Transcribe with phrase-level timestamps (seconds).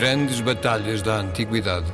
[0.00, 1.92] Grandes batalhas da antiguidade.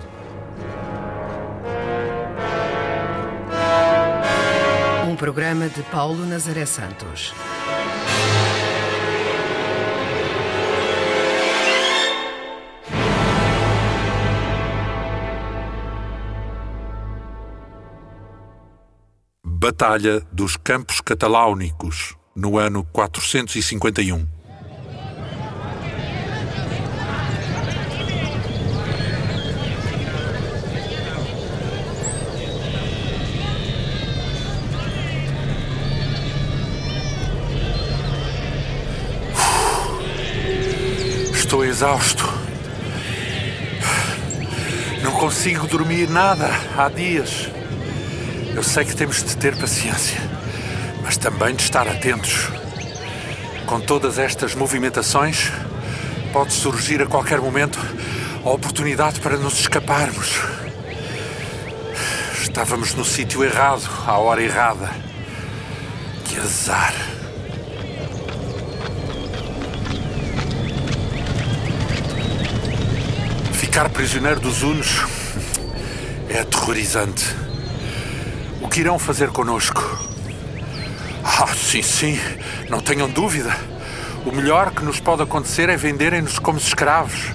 [5.10, 7.34] Um programa de Paulo Nazaré Santos.
[19.44, 24.35] Batalha dos Campos Cataláunicos, no ano 451.
[41.76, 42.24] Exausto.
[45.02, 47.50] Não consigo dormir nada há dias.
[48.54, 50.18] Eu sei que temos de ter paciência,
[51.02, 52.48] mas também de estar atentos.
[53.66, 55.52] Com todas estas movimentações,
[56.32, 57.78] pode surgir a qualquer momento
[58.42, 60.40] a oportunidade para nos escaparmos.
[62.40, 64.90] Estávamos no sítio errado, à hora errada.
[66.24, 67.15] Que azar.
[73.76, 75.04] Ficar prisioneiro dos Hunos
[76.30, 77.22] é aterrorizante.
[78.62, 79.82] O que irão fazer conosco?
[81.22, 82.18] Ah, sim, sim,
[82.70, 83.54] não tenham dúvida.
[84.24, 87.34] O melhor que nos pode acontecer é venderem-nos como escravos,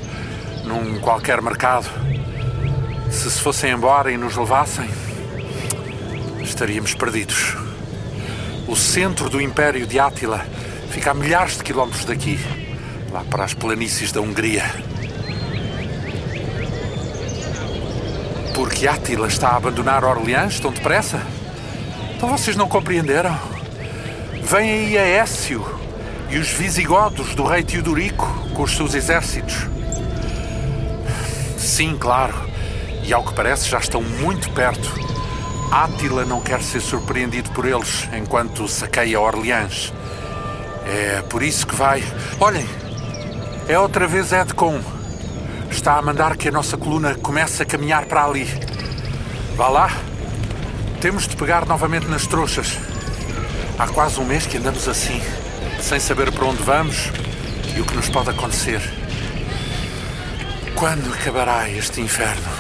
[0.64, 1.88] num qualquer mercado.
[3.12, 4.90] Se se fossem embora e nos levassem,
[6.42, 7.56] estaríamos perdidos.
[8.68, 10.44] O centro do Império de Átila
[10.90, 12.40] fica a milhares de quilómetros daqui,
[13.12, 14.91] lá para as planícies da Hungria.
[18.62, 21.20] Porque Átila está a abandonar Orleans tão depressa?
[22.16, 23.36] Então vocês não compreenderam?
[24.44, 25.66] Vem aí a Écio
[26.30, 29.68] e os visigodos do rei Teodorico com os seus exércitos.
[31.58, 32.36] Sim, claro.
[33.04, 34.94] E ao que parece já estão muito perto.
[35.72, 39.92] Átila não quer ser surpreendido por eles enquanto saqueia Orleans.
[40.86, 42.04] É por isso que vai.
[42.40, 42.70] Olhem,
[43.68, 45.01] é outra vez Edcon.
[45.82, 48.48] Está a mandar que a nossa coluna comece a caminhar para ali.
[49.56, 49.90] Vá lá.
[51.02, 52.78] Temos de pegar novamente nas trouxas.
[53.80, 55.20] Há quase um mês que andamos assim,
[55.82, 57.10] sem saber para onde vamos
[57.76, 58.80] e o que nos pode acontecer.
[60.76, 62.52] Quando acabará este inferno?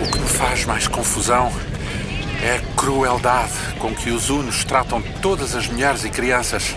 [0.00, 1.52] O que me faz mais confusão
[2.40, 6.74] é a crueldade com que os Hunos tratam todas as mulheres e crianças.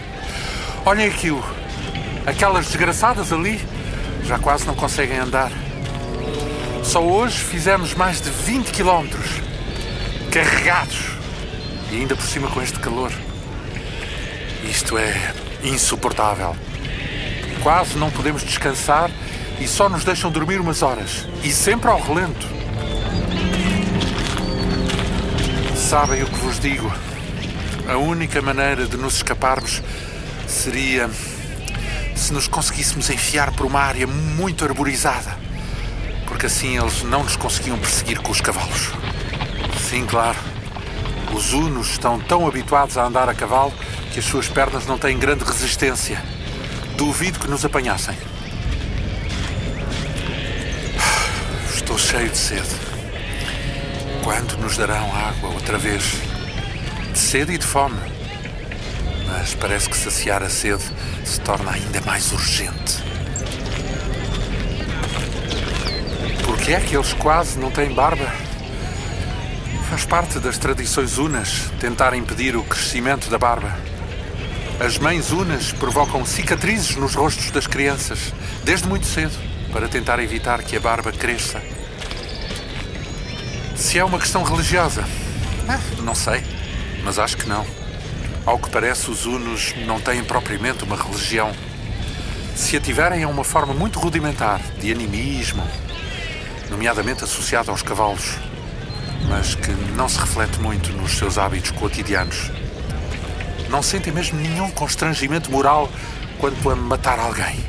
[0.86, 1.42] Olhem aquilo.
[2.26, 3.66] Aquelas desgraçadas ali
[4.26, 5.50] já quase não conseguem andar.
[6.84, 9.26] Só hoje fizemos mais de 20 quilómetros.
[10.30, 11.00] Carregados.
[11.94, 13.14] E ainda por cima com este calor.
[14.70, 16.58] Isto é insuportável.
[17.64, 19.10] Quase não podemos descansar
[19.62, 21.26] e só nos deixam dormir umas horas.
[21.42, 22.57] E sempre ao relento.
[25.88, 26.94] Sabem o que vos digo?
[27.88, 29.82] A única maneira de nos escaparmos
[30.46, 31.10] seria
[32.14, 35.40] se nos conseguíssemos enfiar por uma área muito arborizada.
[36.26, 38.92] Porque assim eles não nos conseguiam perseguir com os cavalos.
[39.90, 40.38] Sim, claro.
[41.34, 43.74] Os Hunos estão tão habituados a andar a cavalo
[44.12, 46.22] que as suas pernas não têm grande resistência.
[46.98, 48.18] Duvido que nos apanhassem.
[51.74, 52.87] Estou cheio de sede.
[54.28, 56.04] Quando nos darão água outra vez?
[57.14, 57.98] De sede e de fome.
[59.26, 60.84] Mas parece que saciar a sede
[61.24, 63.02] se torna ainda mais urgente.
[66.44, 68.30] Por que é que eles quase não têm barba?
[69.90, 73.74] Faz parte das tradições unas tentar impedir o crescimento da barba.
[74.78, 78.34] As mães unas provocam cicatrizes nos rostos das crianças,
[78.66, 79.40] desde muito cedo,
[79.72, 81.77] para tentar evitar que a barba cresça.
[83.78, 85.06] Se é uma questão religiosa,
[85.70, 86.44] eh, não sei,
[87.04, 87.64] mas acho que não.
[88.44, 91.54] Ao que parece, os Hunos não têm propriamente uma religião.
[92.56, 95.64] Se a tiverem, é uma forma muito rudimentar de animismo,
[96.72, 98.40] nomeadamente associada aos cavalos,
[99.30, 102.52] mas que não se reflete muito nos seus hábitos cotidianos.
[103.70, 105.88] Não sentem mesmo nenhum constrangimento moral
[106.40, 107.64] quanto a matar alguém,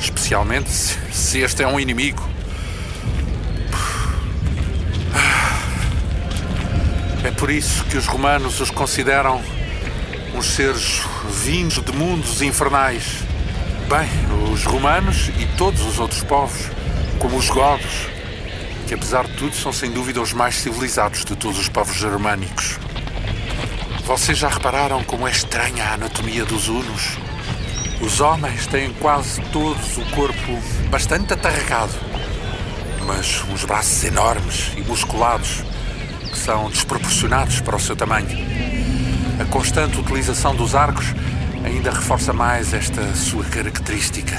[0.00, 2.29] especialmente se, se este é um inimigo.
[7.40, 9.42] Por isso que os romanos os consideram
[10.34, 11.00] uns seres
[11.42, 13.24] vindos de mundos infernais.
[13.88, 14.06] Bem,
[14.52, 16.68] os romanos e todos os outros povos,
[17.18, 18.08] como os godos,
[18.86, 22.78] que apesar de tudo são sem dúvida os mais civilizados de todos os povos germânicos.
[24.04, 27.16] Vocês já repararam como é estranha a anatomia dos Unos?
[28.02, 30.60] Os homens têm quase todos o corpo
[30.90, 31.94] bastante atarragado,
[33.06, 35.64] mas uns braços enormes e musculados
[36.50, 38.36] são desproporcionados para o seu tamanho.
[39.40, 41.06] A constante utilização dos arcos
[41.64, 44.36] ainda reforça mais esta sua característica.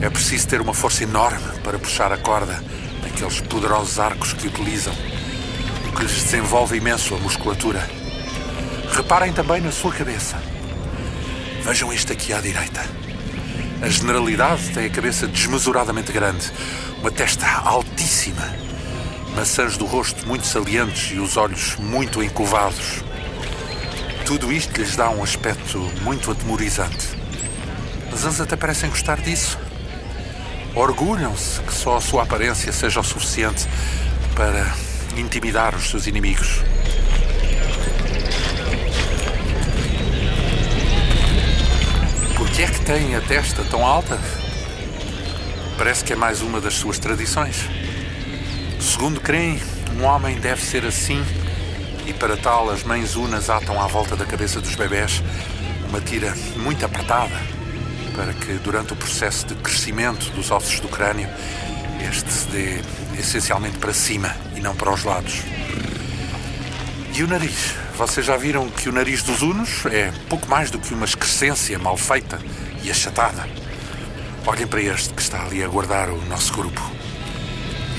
[0.00, 2.64] É preciso ter uma força enorme para puxar a corda
[3.02, 4.94] naqueles poderosos arcos que utilizam,
[5.90, 7.86] o que lhes desenvolve imenso a musculatura.
[8.90, 10.42] Reparem também na sua cabeça.
[11.64, 12.82] Vejam este aqui à direita.
[13.82, 16.50] A generalidade tem a cabeça desmesuradamente grande,
[17.02, 18.67] uma testa altíssima,
[19.38, 23.04] maçãs do rosto muito salientes e os olhos muito encurvados.
[24.26, 27.06] Tudo isto lhes dá um aspecto muito atemorizante.
[28.10, 29.56] Mas eles até parecem gostar disso.
[30.74, 33.64] Orgulham-se que só a sua aparência seja o suficiente
[34.34, 34.74] para
[35.16, 36.60] intimidar os seus inimigos.
[42.36, 44.18] Por que é que têm a testa tão alta?
[45.76, 47.87] Parece que é mais uma das suas tradições.
[48.80, 49.60] Segundo creem,
[49.98, 51.24] um homem deve ser assim
[52.06, 55.22] e para tal as mães unas atam à volta da cabeça dos bebés
[55.88, 57.34] uma tira muito apertada
[58.14, 61.28] para que durante o processo de crescimento dos ossos do crânio
[62.00, 62.80] este se dê
[63.18, 65.42] essencialmente para cima e não para os lados.
[67.14, 67.74] E o nariz?
[67.96, 71.78] Vocês já viram que o nariz dos unos é pouco mais do que uma excrescência
[71.78, 72.38] mal feita
[72.82, 73.44] e achatada.
[74.46, 76.97] Olhem para este que está ali a guardar o nosso grupo.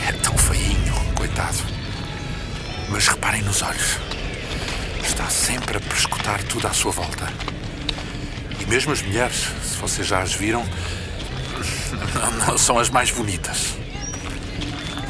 [0.09, 1.59] É tão feinho, coitado.
[2.89, 3.99] Mas reparem nos olhos.
[5.03, 7.31] Está sempre a prescutar tudo à sua volta.
[8.59, 10.65] E mesmo as mulheres, se vocês já as viram,
[12.15, 13.77] não, não são as mais bonitas.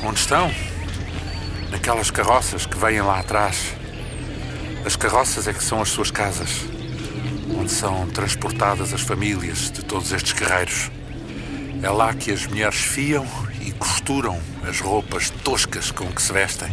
[0.03, 0.53] Onde estão?
[1.71, 3.73] Naquelas carroças que vêm lá atrás.
[4.85, 6.49] As carroças é que são as suas casas,
[7.57, 10.91] onde são transportadas as famílias de todos estes guerreiros.
[11.81, 13.25] É lá que as mulheres fiam
[13.69, 16.69] e costuram as roupas toscas com que se vestem.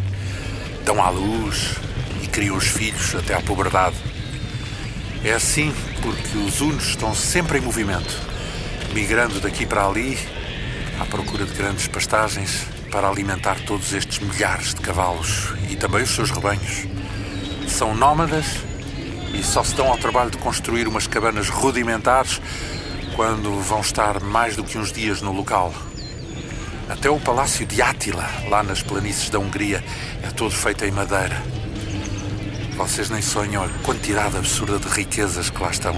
[0.82, 1.74] Dão à luz
[2.22, 3.96] e criam os filhos até à puberdade.
[5.22, 8.18] É assim porque os unos estão sempre em movimento,
[8.94, 10.18] migrando daqui para ali,
[10.98, 16.14] à procura de grandes pastagens para alimentar todos estes milhares de cavalos e também os
[16.14, 16.86] seus rebanhos.
[17.68, 18.46] São nómadas
[19.34, 22.40] e só se dão ao trabalho de construir umas cabanas rudimentares
[23.14, 25.74] quando vão estar mais do que uns dias no local.
[26.88, 29.82] Até o palácio de Átila, lá nas planícies da Hungria,
[30.22, 31.42] é todo feito em madeira.
[32.76, 35.96] Vocês nem sonham a quantidade absurda de riquezas que lá estão.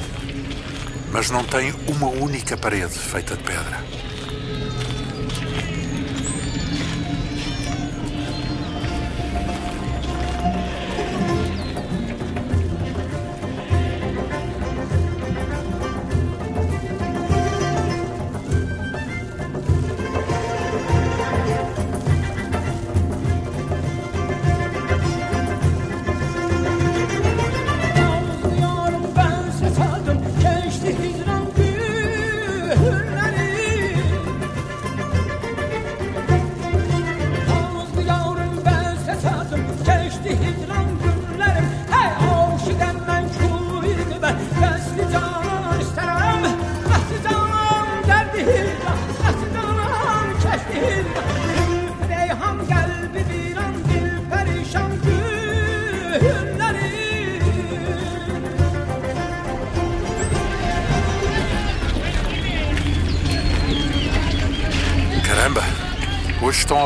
[1.12, 3.84] Mas não tem uma única parede feita de pedra.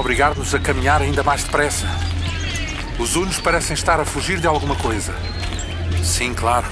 [0.02, 1.86] Obrigar-nos a caminhar ainda mais depressa.
[2.98, 5.14] Os Unos parecem estar a fugir de alguma coisa.
[6.02, 6.66] Sim, claro.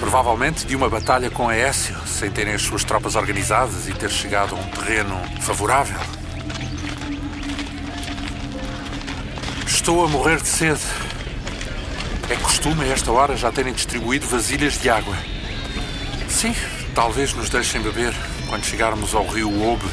[0.00, 4.56] Provavelmente de uma batalha com Aécio, sem terem as suas tropas organizadas e ter chegado
[4.56, 6.00] a um terreno favorável.
[9.66, 10.80] Estou a morrer de sede.
[12.30, 15.16] É costume a esta hora já terem distribuído vasilhas de água.
[16.30, 16.54] Sim,
[16.94, 18.14] talvez nos deixem beber
[18.48, 19.84] quando chegarmos ao rio Oube,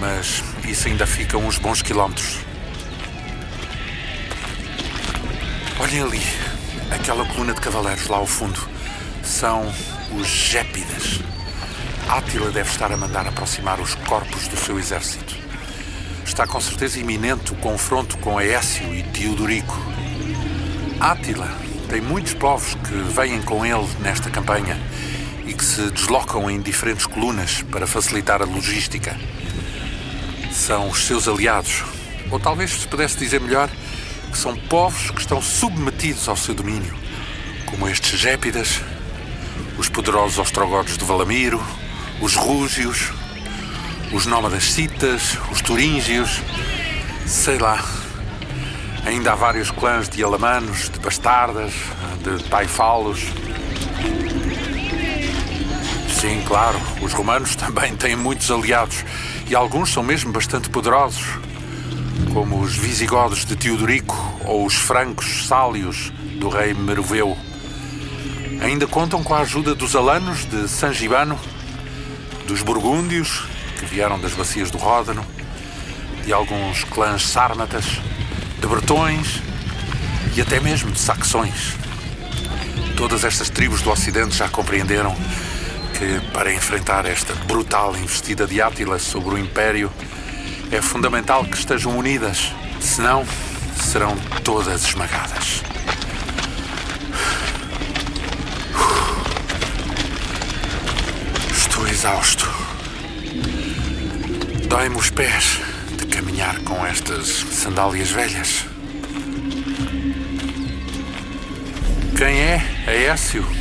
[0.00, 2.38] mas isso ainda fica uns bons quilómetros.
[5.78, 6.22] Olhem ali,
[6.90, 8.58] aquela coluna de cavaleiros lá ao fundo.
[9.22, 9.72] São
[10.18, 11.20] os Gépidas.
[12.08, 15.36] Átila deve estar a mandar aproximar os corpos do seu exército.
[16.24, 19.78] Está com certeza iminente o confronto com Aécio e Teodorico.
[20.98, 21.48] Átila
[21.88, 24.80] tem muitos povos que vêm com ele nesta campanha
[25.46, 29.16] e que se deslocam em diferentes colunas para facilitar a logística.
[30.60, 31.82] São os seus aliados,
[32.30, 33.70] ou talvez se pudesse dizer melhor,
[34.30, 36.94] que são povos que estão submetidos ao seu domínio,
[37.64, 38.82] como estes gépidas,
[39.78, 41.60] os poderosos ostrogodos de Valamiro,
[42.20, 43.10] os rúgios,
[44.12, 46.42] os nómadas citas, os turíngios,
[47.26, 47.82] sei lá.
[49.06, 51.72] Ainda há vários clãs de alamanos, de bastardas,
[52.22, 53.20] de taifalos.
[56.20, 59.02] Sim, claro, os romanos também têm muitos aliados
[59.50, 61.26] e alguns são mesmo bastante poderosos,
[62.32, 67.36] como os visigodos de Teodorico ou os francos sálios do rei Meroveu.
[68.62, 71.36] Ainda contam com a ajuda dos alanos de San Gibano,
[72.46, 73.42] dos burgúndios,
[73.76, 75.26] que vieram das bacias do Ródano,
[76.24, 77.84] de alguns clãs sármatas,
[78.60, 79.42] de bretões
[80.36, 81.74] e até mesmo de saxões.
[82.96, 85.16] Todas estas tribos do Ocidente já compreenderam
[86.00, 89.92] que, para enfrentar esta brutal investida de Átila sobre o Império,
[90.72, 93.22] é fundamental que estejam unidas, senão
[93.78, 95.62] serão todas esmagadas.
[101.54, 102.50] Estou exausto.
[104.68, 105.60] Dói-me os pés
[105.98, 108.64] de caminhar com estas sandálias velhas.
[112.16, 113.59] Quem é Aécio?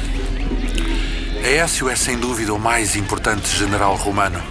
[1.44, 4.42] Aécio é sem dúvida o mais importante general romano.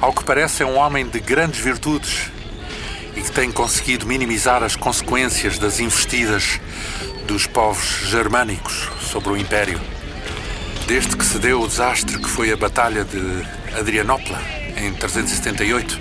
[0.00, 2.30] Ao que parece, é um homem de grandes virtudes
[3.14, 6.58] e que tem conseguido minimizar as consequências das investidas
[7.26, 9.80] dos povos germânicos sobre o Império.
[10.86, 14.40] Desde que se deu o desastre que foi a Batalha de Adrianópla,
[14.76, 16.00] em 378,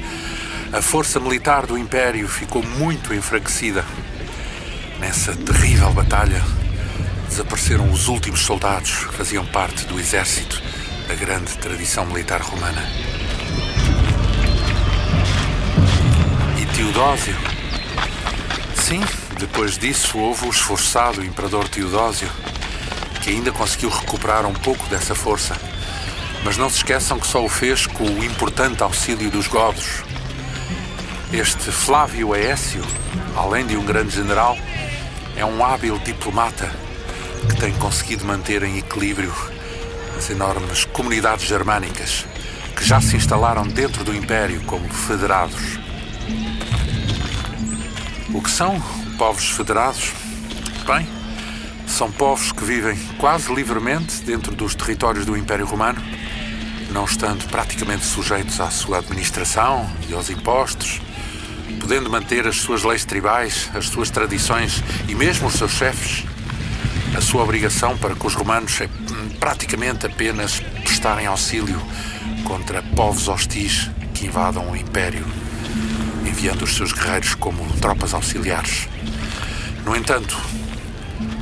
[0.72, 3.86] a força militar do Império ficou muito enfraquecida.
[5.00, 6.42] Nessa terrível batalha,
[7.34, 10.62] desapareceram os últimos soldados que faziam parte do exército
[11.08, 12.84] da grande tradição militar romana.
[16.62, 17.36] E Teodósio?
[18.76, 19.02] Sim,
[19.40, 22.30] depois disso houve o esforçado imperador Teodósio,
[23.24, 25.60] que ainda conseguiu recuperar um pouco dessa força.
[26.44, 30.04] Mas não se esqueçam que só o fez com o importante auxílio dos godos.
[31.32, 32.86] Este Flávio Aécio,
[33.36, 34.56] além de um grande general,
[35.36, 36.93] é um hábil diplomata
[37.48, 39.34] que tem conseguido manter em equilíbrio
[40.18, 42.26] as enormes comunidades germânicas
[42.76, 45.80] que já se instalaram dentro do Império como federados.
[48.34, 48.82] O que são
[49.18, 50.12] povos federados?
[50.86, 51.08] Bem,
[51.88, 56.02] são povos que vivem quase livremente dentro dos territórios do Império Romano,
[56.92, 61.00] não estando praticamente sujeitos à sua administração e aos impostos,
[61.80, 66.26] podendo manter as suas leis tribais, as suas tradições e mesmo os seus chefes.
[67.16, 71.80] A sua obrigação para com os romanos é hum, praticamente apenas prestarem auxílio
[72.44, 75.26] contra povos hostis que invadam o Império,
[76.26, 78.88] enviando os seus guerreiros como tropas auxiliares.
[79.86, 80.36] No entanto,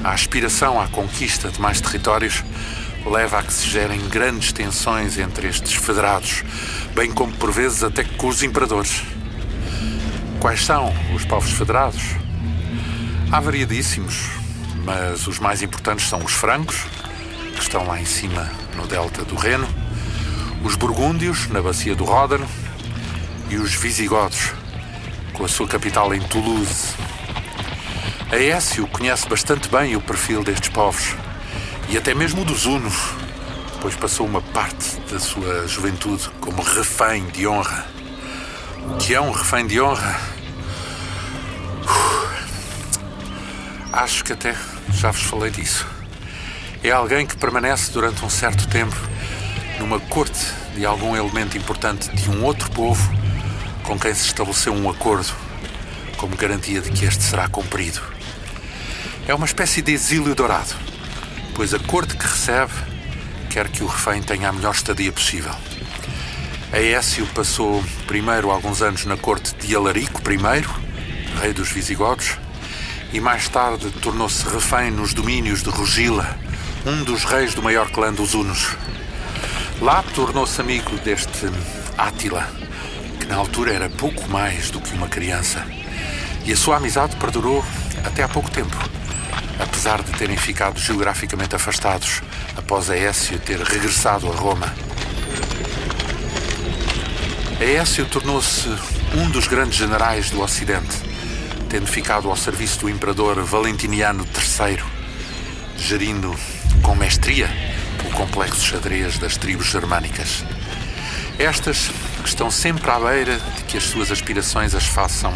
[0.04, 2.44] a aspiração à conquista de mais territórios
[3.06, 6.44] leva a que se gerem grandes tensões entre estes federados,
[6.94, 9.04] bem como por vezes até com os imperadores.
[10.42, 12.02] Quais são os povos federados?
[13.32, 14.41] Há variadíssimos,
[14.84, 16.86] mas os mais importantes são os francos,
[17.54, 19.68] que estão lá em cima no delta do Reno,
[20.64, 22.48] os burgúndios, na bacia do Ródano,
[23.50, 24.54] e os visigodos,
[25.34, 26.96] com a sua capital em Toulouse.
[28.32, 31.16] Aécio conhece bastante bem o perfil destes povos,
[31.90, 32.96] e até mesmo dos hunos,
[33.82, 37.86] pois passou uma parte da sua juventude como refém de honra.
[38.88, 40.20] O que é um refém de honra?
[43.92, 44.56] Acho que até
[44.94, 45.86] já vos falei disso.
[46.84, 48.96] É alguém que permanece durante um certo tempo
[49.80, 50.40] numa corte
[50.76, 53.02] de algum elemento importante de um outro povo
[53.84, 55.34] com quem se estabeleceu um acordo,
[56.18, 58.02] como garantia de que este será cumprido.
[59.28, 60.74] É uma espécie de exílio dourado,
[61.56, 62.72] pois a corte que recebe
[63.50, 65.54] quer que o refém tenha a melhor estadia possível.
[66.72, 72.38] Aécio passou primeiro alguns anos na corte de Alarico I, rei dos Visigodos,
[73.14, 76.38] e mais tarde tornou-se refém nos domínios de Rugila,
[76.86, 78.76] um dos reis do maior clã dos Hunos.
[79.82, 81.50] Lá tornou-se amigo deste
[81.98, 82.48] Átila,
[83.20, 85.66] que na altura era pouco mais do que uma criança.
[86.46, 87.64] E a sua amizade perdurou
[88.06, 88.78] até há pouco tempo,
[89.60, 92.22] apesar de terem ficado geograficamente afastados
[92.56, 94.74] após Aécio ter regressado a Roma.
[97.60, 98.70] Aécio tornou-se
[99.16, 101.11] um dos grandes generais do Ocidente,
[101.72, 104.84] tendo ficado ao serviço do imperador Valentiniano III,
[105.78, 106.36] gerindo
[106.84, 107.50] com mestria
[108.06, 110.44] o complexo xadrez das tribos germânicas.
[111.40, 111.90] Estas
[112.26, 115.34] estão sempre à beira de que as suas aspirações as façam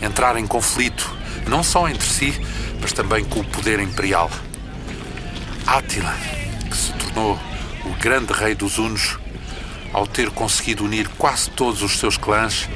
[0.00, 1.12] entrar em conflito,
[1.48, 2.32] não só entre si,
[2.80, 4.30] mas também com o poder imperial.
[5.66, 6.14] Átila,
[6.70, 7.36] que se tornou
[7.84, 9.18] o grande rei dos Hunos,
[9.92, 12.68] ao ter conseguido unir quase todos os seus clãs,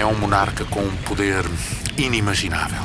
[0.00, 1.44] é um monarca com um poder
[1.98, 2.82] inimaginável.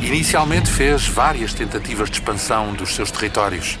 [0.00, 3.78] Inicialmente fez várias tentativas de expansão dos seus territórios,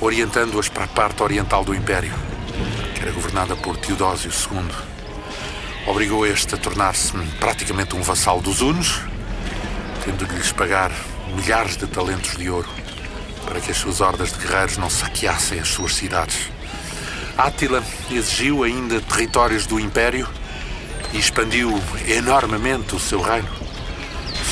[0.00, 2.12] orientando-as para a parte oriental do Império,
[2.94, 4.64] que era governada por Teodósio II.
[5.86, 9.00] Obrigou este a tornar-se praticamente um vassalo dos Hunos,
[10.04, 10.90] tendo de lhes pagar
[11.36, 12.68] milhares de talentos de ouro
[13.46, 16.50] para que as suas hordas de guerreiros não saqueassem as suas cidades.
[17.36, 20.28] Átila exigiu ainda territórios do Império
[21.14, 23.48] e expandiu enormemente o seu reino,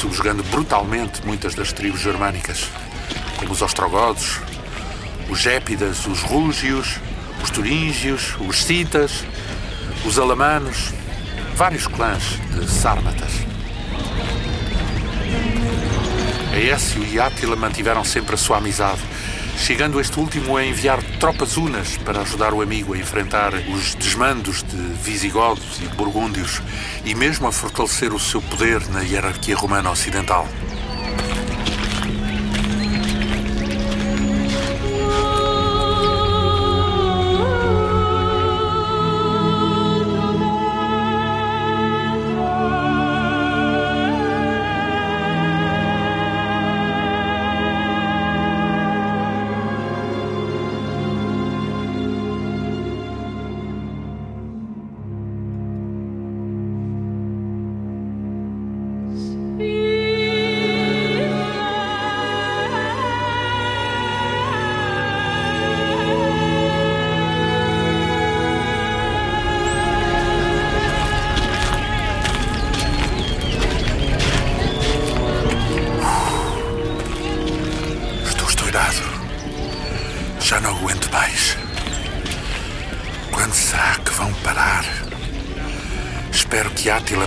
[0.00, 2.71] subjugando brutalmente muitas das tribos germânicas,
[3.37, 4.38] como os ostrogodos,
[5.28, 7.00] os gépidas, os rúgios,
[7.42, 9.25] os turíngios, os citas,
[10.04, 10.92] os alamanos,
[11.57, 12.23] vários clãs
[12.54, 13.33] de sármatas.
[16.52, 19.00] Aécio e Átila mantiveram sempre a sua amizade,
[19.56, 24.62] chegando este último a enviar tropas unas para ajudar o amigo a enfrentar os desmandos
[24.62, 26.61] de visigodos e burgúndios
[27.04, 30.49] e mesmo a fortalecer o seu poder na hierarquia romana ocidental.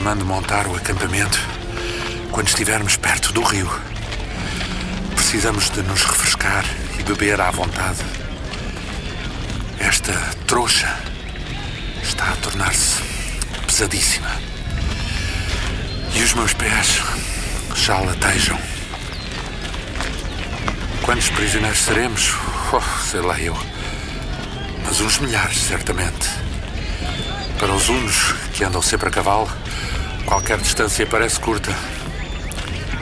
[0.06, 1.39] Mande montar o acampamento
[2.30, 3.68] quando estivermos perto do rio.
[5.15, 6.63] Precisamos de nos refrescar
[7.00, 8.06] e beber à vontade.
[9.80, 10.13] Esta
[10.46, 10.96] trouxa
[12.04, 13.02] está a tornar-se
[13.65, 14.30] pesadíssima.
[16.13, 17.02] E os meus pés
[17.74, 18.60] já latejam.
[21.02, 22.32] Quantos prisioneiros seremos?
[22.72, 23.58] Oh, sei lá eu.
[24.86, 26.30] Mas uns milhares, certamente.
[27.58, 29.50] Para os unos, que andam sempre a cavalo,
[30.26, 31.72] qualquer distância parece curta.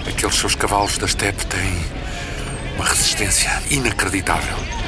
[0.07, 1.85] Aqueles seus cavalos da steppe têm
[2.75, 4.82] uma resistência inacreditável.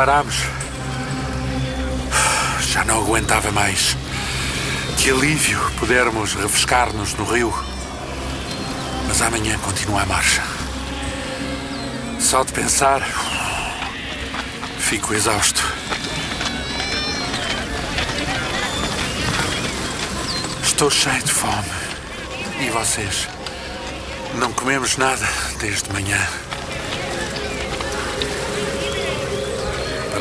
[0.00, 0.36] Parámos.
[2.62, 3.94] Já não aguentava mais.
[4.96, 7.52] Que alívio pudermos refrescar-nos no rio.
[9.06, 10.42] Mas amanhã continua a marcha.
[12.18, 13.02] Só de pensar,
[14.78, 15.62] fico exausto.
[20.62, 21.68] Estou cheio de fome.
[22.58, 23.28] E vocês?
[24.36, 26.26] Não comemos nada desde manhã.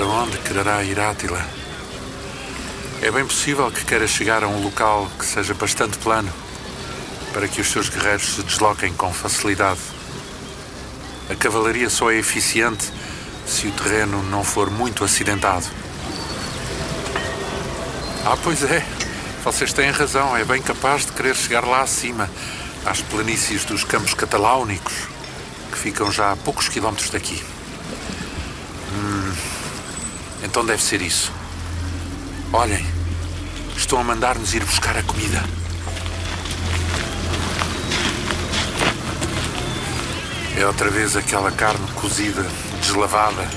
[0.10, 1.46] Onde quererá ir Átila?
[3.02, 6.32] É bem possível que queira chegar a um local que seja bastante plano
[7.32, 9.80] para que os seus guerreiros se desloquem com facilidade.
[11.30, 12.92] A cavalaria só é eficiente
[13.46, 15.68] se o terreno não for muito acidentado.
[18.26, 18.84] Ah, pois é.
[19.44, 20.36] Vocês têm razão.
[20.36, 22.30] É bem capaz de querer chegar lá acima,
[22.84, 24.94] às planícies dos Campos Cataláunicos,
[25.72, 27.59] que ficam já a poucos quilómetros daqui.
[30.50, 31.32] Então deve ser isso.
[32.52, 32.84] Olhem,
[33.78, 35.44] estão a mandar-nos ir buscar a comida.
[40.58, 42.44] É outra vez aquela carne cozida,
[42.82, 43.48] deslavada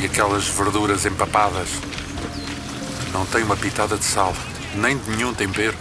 [0.00, 1.68] e aquelas verduras empapadas.
[3.12, 4.34] Não tem uma pitada de sal,
[4.74, 5.76] nem de nenhum tempero.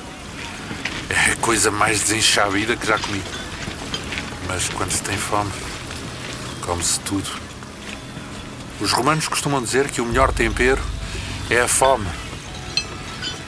[1.09, 3.23] É a coisa mais desenxabida que já comi.
[4.49, 5.51] Mas quando se tem fome,
[6.61, 7.46] come-se tudo.
[8.79, 10.81] Os romanos costumam dizer que o melhor tempero
[11.49, 12.07] é a fome.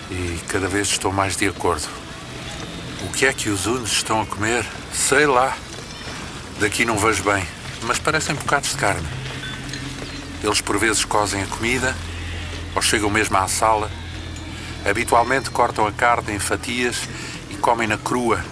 [0.10, 1.88] E cada vez estou mais de acordo.
[3.04, 4.66] O que é que os unos estão a comer?
[4.92, 5.56] Sei lá.
[6.60, 7.46] Daqui não vejo bem,
[7.84, 9.08] mas parecem bocados de carne.
[10.44, 11.96] Eles por vezes cozem a comida,
[12.76, 13.92] ou chegam mesmo à sala.
[14.84, 17.08] Habitualmente cortam a carne em fatias
[17.52, 18.44] e comem-na crua,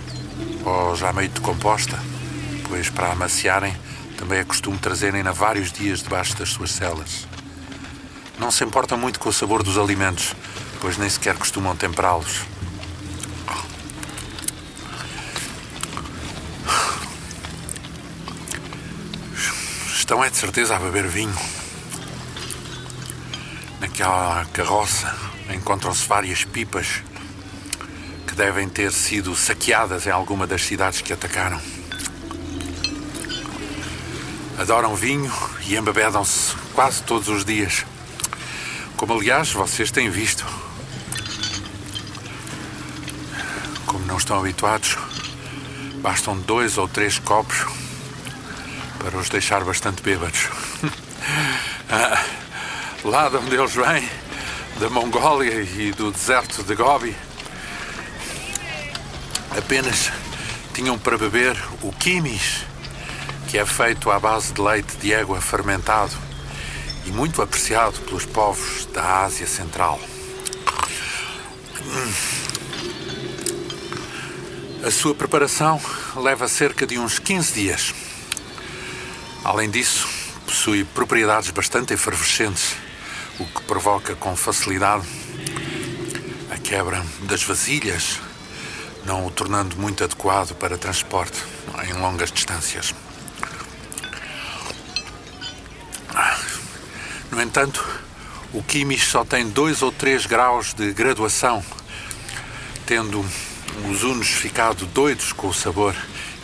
[0.64, 1.98] ou já meio decomposta,
[2.70, 3.76] pois para amaciarem
[4.18, 7.28] também é costume trazerem-na vários dias debaixo das suas celas.
[8.40, 10.36] Não se importam muito com o sabor dos alimentos,
[10.82, 12.42] pois nem sequer costumam temperá-los.
[19.96, 21.36] Estão é de certeza a beber vinho.
[23.80, 25.16] Naquela carroça
[25.54, 27.04] encontram-se várias pipas
[28.26, 31.77] que devem ter sido saqueadas em alguma das cidades que atacaram.
[34.58, 35.32] Adoram vinho
[35.68, 37.86] e embebedam-se quase todos os dias.
[38.96, 40.44] Como, aliás, vocês têm visto.
[43.86, 44.98] Como não estão habituados,
[46.02, 47.66] bastam dois ou três copos
[48.98, 50.50] para os deixar bastante bêbados.
[51.90, 52.22] Ah,
[53.06, 54.10] lá de onde eles vêm,
[54.78, 57.16] da Mongólia e do deserto de Gobi,
[59.58, 60.12] apenas
[60.74, 62.67] tinham para beber o quimis,
[63.48, 66.14] que é feito à base de leite de égua fermentado
[67.06, 70.00] e muito apreciado pelos povos da Ásia Central.
[74.86, 75.82] A sua preparação
[76.16, 77.94] leva cerca de uns 15 dias.
[79.44, 80.08] Além disso,
[80.46, 82.76] possui propriedades bastante efervescentes,
[83.40, 85.08] o que provoca com facilidade
[86.52, 88.20] a quebra das vasilhas,
[89.06, 91.42] não o tornando muito adequado para transporte
[91.88, 92.94] em longas distâncias.
[97.38, 97.88] No entanto,
[98.52, 101.64] o Quimis só tem dois ou três graus de graduação,
[102.84, 103.24] tendo
[103.88, 105.96] os unos ficado doidos com o sabor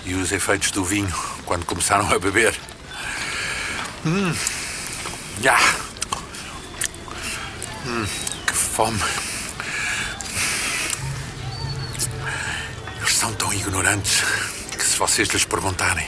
[0.05, 1.11] e os efeitos do vinho
[1.45, 2.55] quando começaram a beber.
[4.05, 4.35] Hum.
[5.41, 5.57] Ya.
[7.87, 8.05] Hum,
[8.45, 9.01] que fome.
[12.97, 14.21] Eles são tão ignorantes
[14.77, 16.07] que se vocês lhes perguntarem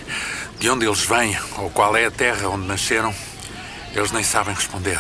[0.59, 3.15] de onde eles vêm ou qual é a terra onde nasceram,
[3.95, 4.99] eles nem sabem responder.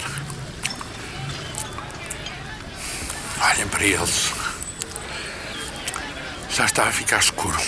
[3.41, 4.31] Olhem para eles.
[6.49, 7.59] Já está a ficar escuro.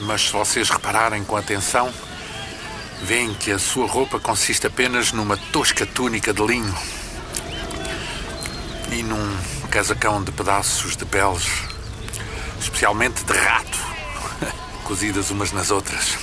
[0.00, 1.92] Mas se vocês repararem com atenção,
[3.02, 6.74] veem que a sua roupa consiste apenas numa tosca túnica de linho
[8.92, 9.36] e num
[9.70, 11.46] casacão de pedaços de peles,
[12.60, 13.78] especialmente de rato,
[14.84, 16.18] cozidas umas nas outras.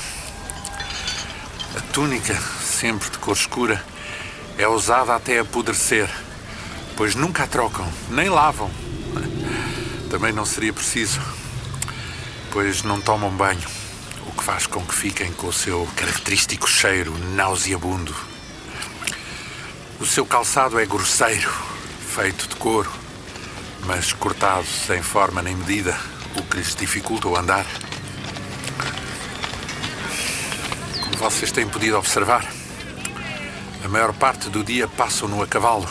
[1.75, 2.37] A túnica,
[2.77, 3.83] sempre de cor escura,
[4.55, 6.07] é usada até apodrecer,
[6.95, 8.69] pois nunca a trocam, nem lavam.
[10.11, 11.19] Também não seria preciso,
[12.51, 13.67] pois não tomam banho
[14.27, 18.15] o que faz com que fiquem com o seu característico cheiro nauseabundo.
[19.99, 21.51] O seu calçado é grosseiro,
[22.13, 22.91] feito de couro,
[23.87, 25.97] mas cortado sem forma nem medida,
[26.35, 27.65] o que lhes dificulta o andar.
[31.01, 32.56] Como vocês têm podido observar,
[33.87, 35.87] a maior parte do dia passam-no a cavalo,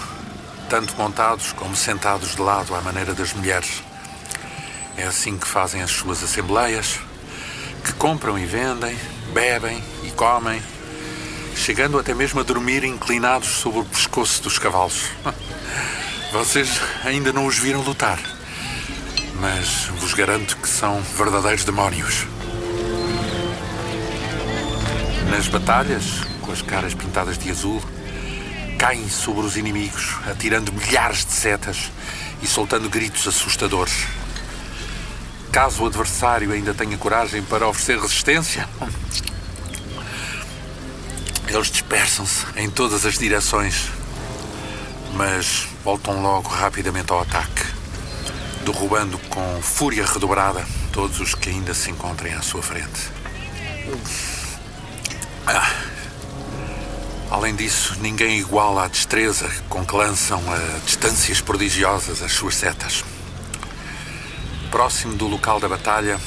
[0.69, 3.83] tanto montados como sentados de lado à maneira das mulheres.
[4.99, 7.01] É assim que fazem as suas assembleias,
[7.83, 8.95] que compram e vendem,
[9.33, 10.63] bebem e comem,
[11.55, 15.05] chegando até mesmo a dormir inclinados sobre o pescoço dos cavalos.
[16.33, 18.19] Vocês ainda não os viram lutar,
[19.41, 22.27] mas vos garanto que são verdadeiros demónios.
[25.31, 27.83] Nas batalhas, com as caras pintadas de azul,
[28.79, 31.91] caem sobre os inimigos, atirando milhares de setas
[32.41, 34.07] e soltando gritos assustadores.
[35.51, 38.69] Caso o adversário ainda tenha coragem para oferecer resistência,
[41.49, 43.91] eles dispersam-se em todas as direções,
[45.15, 47.65] mas voltam logo rapidamente ao ataque,
[48.65, 53.11] derrubando com fúria redobrada todos os que ainda se encontrem à sua frente.
[55.47, 55.86] Ah.
[57.37, 63.05] Além disso, ninguém iguala a destreza com que lançam a distâncias prodigiosas as suas setas.
[64.70, 66.18] Próximo do local da batalha,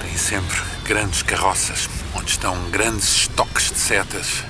[0.00, 4.42] tem sempre grandes carroças, onde estão grandes estoques de setas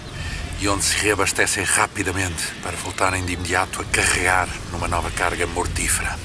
[0.61, 6.17] e onde se reabastecem rapidamente para voltarem de imediato a carregar numa nova carga mortífera.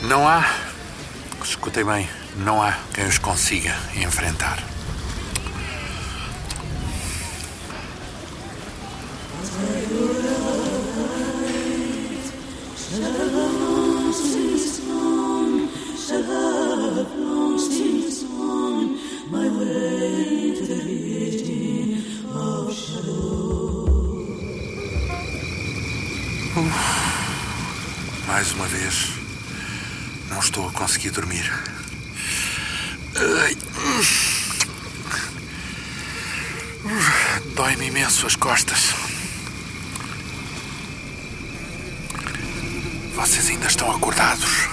[0.00, 0.42] Não há,
[1.44, 4.74] escutem bem, não há quem os consiga enfrentar.
[28.26, 29.10] Mais uma vez,
[30.28, 31.73] não estou a conseguir dormir.
[37.54, 38.92] Dói-me imenso as costas.
[43.14, 44.68] Vocês ainda estão acordados?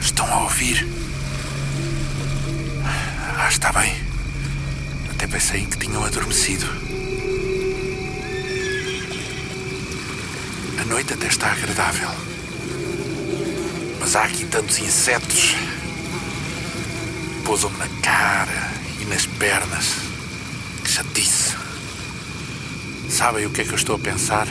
[0.00, 0.86] Estão a ouvir?
[3.38, 3.94] Ah, está bem.
[5.10, 6.66] Até pensei que tinham adormecido.
[10.80, 12.25] A noite até está agradável.
[14.16, 15.54] Há aqui tantos insetos.
[17.44, 19.96] Pousam-me na cara e nas pernas.
[20.82, 21.54] Que chatice.
[23.10, 24.48] Sabem o que é que eu estou a pensar?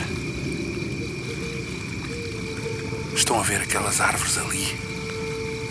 [3.12, 4.78] Estão a ver aquelas árvores ali?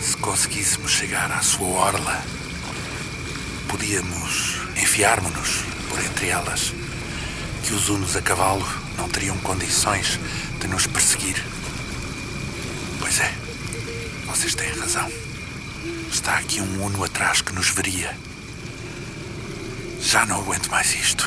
[0.02, 2.22] Se conseguíssemos chegar à sua orla,
[3.66, 6.74] podíamos enfiar-nos por entre elas,
[7.64, 10.20] que os unos a cavalo não teriam condições
[10.60, 11.42] de nos perseguir.
[13.00, 13.45] Pois é,
[14.36, 15.10] vocês têm razão.
[16.12, 18.14] Está aqui um uno atrás que nos veria.
[19.98, 21.26] Já não aguento mais isto.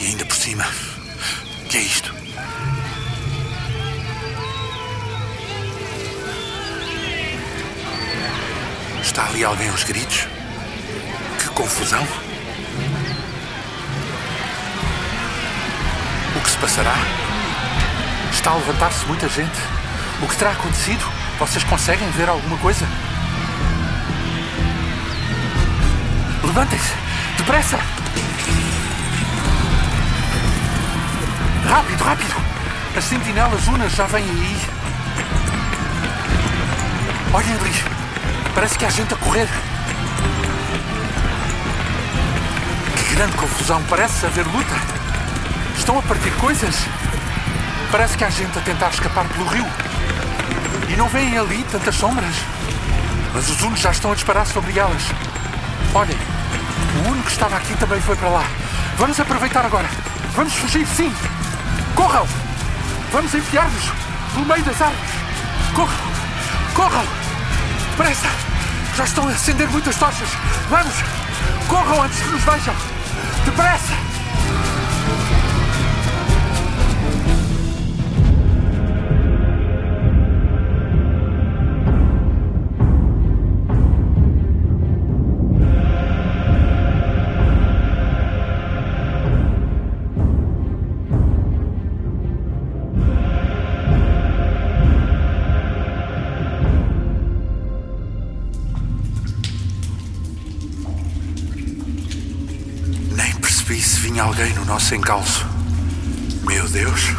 [0.00, 0.66] E ainda por cima,
[1.68, 2.12] que é isto?
[9.00, 10.26] Está ali alguém aos gritos?
[11.38, 12.04] Que confusão!
[16.36, 16.96] O que se passará?
[18.32, 19.58] Está a levantar-se muita gente.
[20.20, 21.17] O que terá acontecido?
[21.38, 22.84] Vocês conseguem ver alguma coisa?
[26.42, 26.92] Levantem-se!
[27.36, 27.78] Depressa!
[31.68, 32.34] Rápido, rápido!
[32.96, 34.60] As sentinelas unas já vêm aí.
[37.32, 37.84] Olhem ali!
[38.52, 39.48] Parece que há gente a correr.
[42.96, 43.80] Que grande confusão!
[43.84, 44.74] Parece haver luta.
[45.76, 46.74] Estão a partir coisas.
[47.92, 49.87] Parece que há gente a tentar escapar pelo rio.
[50.88, 52.34] E não veem ali tantas sombras.
[53.34, 55.02] Mas os unos já estão a disparar sobre elas.
[55.94, 56.16] Olhem,
[56.96, 58.44] o uno que estava aqui também foi para lá.
[58.96, 59.88] Vamos aproveitar agora.
[60.34, 61.14] Vamos fugir, sim.
[61.94, 62.26] Corram!
[63.12, 63.84] Vamos enfiar-nos
[64.32, 65.10] pelo meio das árvores.
[65.74, 66.08] Corram!
[66.74, 67.04] Corram!
[67.90, 68.28] Depressa!
[68.96, 70.28] Já estão a acender muitas tochas.
[70.68, 70.94] Vamos!
[71.68, 72.97] Corram antes que nos vejam!
[104.68, 105.46] Nosso encalço.
[106.42, 107.14] Meu Deus!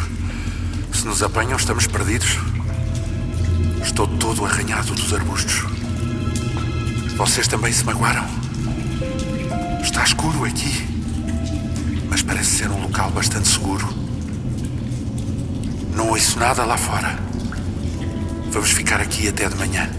[0.94, 2.38] Se nos apanham, estamos perdidos.
[3.82, 5.64] Estou todo arranhado dos arbustos.
[7.16, 8.24] Vocês também se magoaram?
[9.82, 10.86] Está escuro aqui,
[12.08, 13.88] mas parece ser um local bastante seguro.
[15.96, 17.18] Não ouço nada lá fora.
[18.52, 19.90] Vamos ficar aqui até de manhã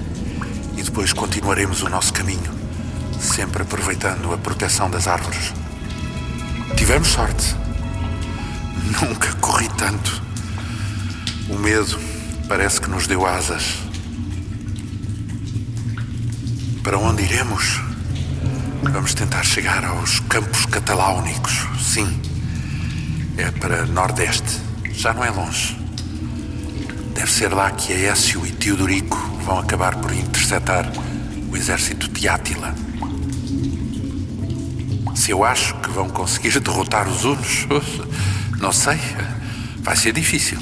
[0.77, 2.51] e depois continuaremos o nosso caminho,
[3.19, 5.60] sempre aproveitando a proteção das árvores.
[6.81, 7.55] Tivemos sorte.
[8.99, 10.19] Nunca corri tanto.
[11.47, 11.99] O medo
[12.47, 13.77] parece que nos deu asas.
[16.81, 17.79] Para onde iremos?
[18.81, 21.67] Vamos tentar chegar aos Campos Cataláunicos.
[21.79, 22.19] Sim.
[23.37, 24.59] É para Nordeste.
[24.91, 25.77] Já não é longe.
[27.13, 30.91] Deve ser lá que Aécio e Teodorico vão acabar por interceptar
[31.47, 32.73] o exército de Átila.
[35.21, 37.67] Se eu acho que vão conseguir derrotar os Hunos,
[38.57, 38.97] não sei.
[39.77, 40.57] Vai ser difícil.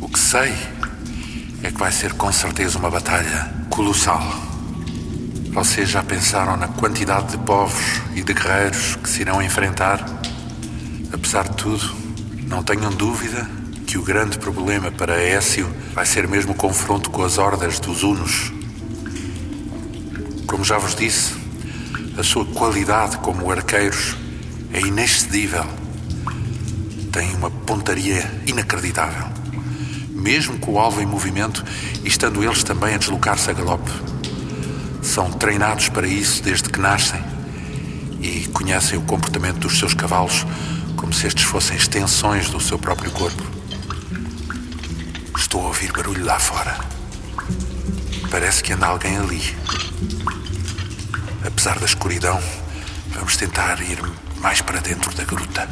[0.00, 0.54] O que sei
[1.64, 4.22] é que vai ser com certeza uma batalha colossal.
[5.50, 10.06] Vocês já pensaram na quantidade de povos e de guerreiros que se irão enfrentar?
[11.12, 11.92] Apesar de tudo,
[12.46, 13.50] não tenham dúvida
[13.84, 18.04] que o grande problema para Écio vai ser mesmo o confronto com as hordas dos
[18.04, 18.52] Hunos.
[20.46, 21.47] Como já vos disse,
[22.18, 24.16] a sua qualidade como arqueiros
[24.72, 25.64] é inexcedível.
[27.12, 29.28] Tem uma pontaria inacreditável.
[30.10, 31.64] Mesmo com o alvo em movimento
[32.02, 33.92] e estando eles também a deslocar-se a galope.
[35.00, 37.22] São treinados para isso desde que nascem
[38.20, 40.44] e conhecem o comportamento dos seus cavalos
[40.96, 43.46] como se estes fossem extensões do seu próprio corpo.
[45.36, 46.80] Estou a ouvir barulho lá fora.
[48.28, 49.56] Parece que anda alguém ali.
[51.44, 52.40] Apesar da escuridão,
[53.14, 53.98] vamos tentar ir
[54.40, 55.68] mais para dentro da gruta.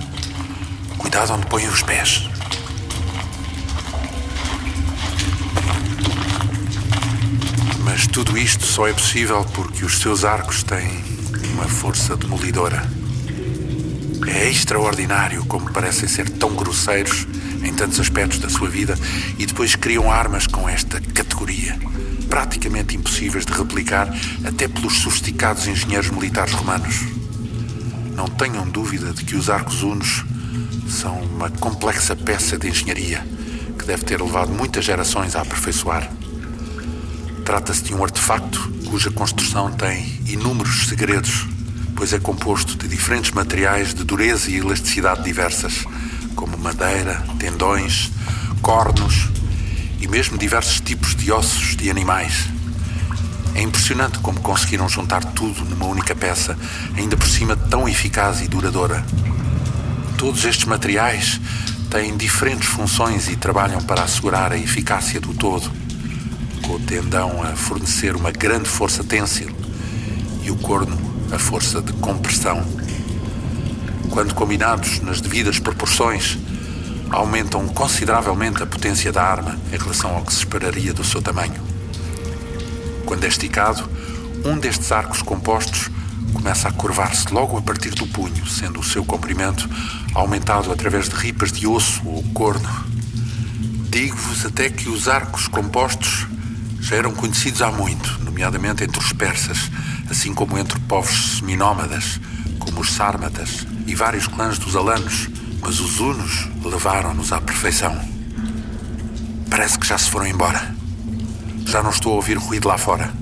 [0.99, 2.29] Cuidado onde põem os pés.
[7.85, 11.05] Mas tudo isto só é possível porque os seus arcos têm
[11.55, 12.83] uma força demolidora.
[14.27, 17.27] É extraordinário como parecem ser tão grosseiros
[17.63, 18.99] em tantos aspectos da sua vida
[19.39, 21.79] e depois criam armas com esta categoria,
[22.29, 24.09] praticamente impossíveis de replicar
[24.45, 27.01] até pelos sofisticados engenheiros militares romanos.
[28.15, 30.25] Não tenham dúvida de que os arcos unos
[30.89, 33.27] são uma complexa peça de engenharia
[33.79, 36.11] que deve ter levado muitas gerações a aperfeiçoar.
[37.45, 41.47] Trata-se de um artefacto cuja construção tem inúmeros segredos
[41.97, 45.85] pois é composto de diferentes materiais de dureza e elasticidade diversas,
[46.37, 48.13] como madeira, tendões,
[48.61, 49.31] cornos
[50.01, 52.49] e mesmo diversos tipos de ossos de animais.
[53.55, 56.59] É impressionante como conseguiram juntar tudo numa única peça,
[56.97, 59.05] ainda por cima tão eficaz e duradoura.
[60.19, 61.41] Todos estes materiais
[61.91, 65.71] têm diferentes funções e trabalham para assegurar a eficácia do todo,
[66.63, 69.51] com o tendão a fornecer uma grande força têncil
[70.43, 72.65] e o corno a força de compressão.
[74.11, 76.39] Quando combinados nas devidas proporções,
[77.11, 81.61] aumentam consideravelmente a potência da arma em relação ao que se esperaria do seu tamanho.
[83.05, 83.89] Quando é esticado,
[84.45, 85.91] um destes arcos compostos
[86.33, 89.69] começa a curvar-se logo a partir do punho, sendo o seu comprimento
[90.15, 92.69] aumentado através de ripas de osso ou corno.
[93.89, 96.27] Digo-vos até que os arcos compostos
[96.81, 99.71] já eram conhecidos há muito, nomeadamente entre os persas,
[100.11, 102.21] assim como entre povos seminómadas,
[102.59, 105.29] como os sármatas e vários clãs dos alanos,
[105.67, 108.01] mas os hunos levaram-nos à perfeição.
[109.51, 110.73] Parece que já se foram embora.
[111.65, 113.13] Já não estou a ouvir ruído lá fora.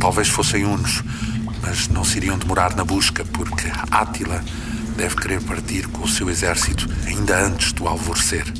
[0.00, 1.02] Talvez fossem hunos,
[1.60, 4.42] mas não se iriam demorar na busca, porque Átila
[4.96, 8.50] deve querer partir com o seu exército ainda antes do alvorecer.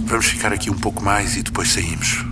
[0.00, 2.24] Vamos ficar aqui um pouco mais e depois saímos.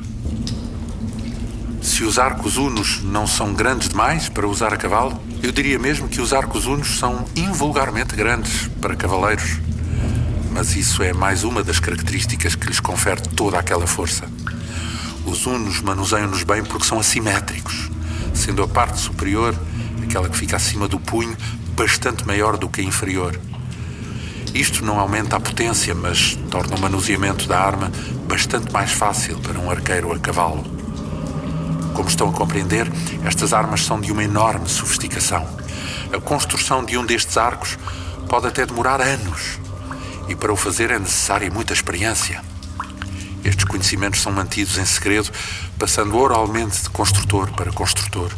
[1.86, 6.08] Se os arcos unos não são grandes demais para usar a cavalo, eu diria mesmo
[6.08, 9.58] que os arcos unos são invulgarmente grandes para cavaleiros.
[10.50, 14.28] Mas isso é mais uma das características que lhes confere toda aquela força.
[15.24, 17.88] Os unos manuseiam-nos bem porque são assimétricos,
[18.34, 19.54] sendo a parte superior,
[20.02, 21.36] aquela que fica acima do punho,
[21.76, 23.40] bastante maior do que a inferior.
[24.52, 27.92] Isto não aumenta a potência, mas torna o manuseamento da arma
[28.26, 30.85] bastante mais fácil para um arqueiro a cavalo.
[31.96, 32.86] Como estão a compreender,
[33.24, 35.48] estas armas são de uma enorme sofisticação.
[36.12, 37.78] A construção de um destes arcos
[38.28, 39.58] pode até demorar anos,
[40.28, 42.42] e para o fazer é necessária muita experiência.
[43.42, 45.30] Estes conhecimentos são mantidos em segredo,
[45.78, 48.30] passando oralmente de construtor para construtor.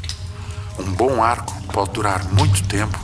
[0.79, 2.97] Um bom arco pode durar muito tempo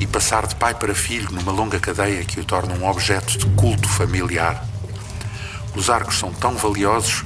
[0.00, 3.44] e passar de pai para filho numa longa cadeia que o torna um objeto de
[3.56, 4.66] culto familiar.
[5.76, 7.24] Os arcos são tão valiosos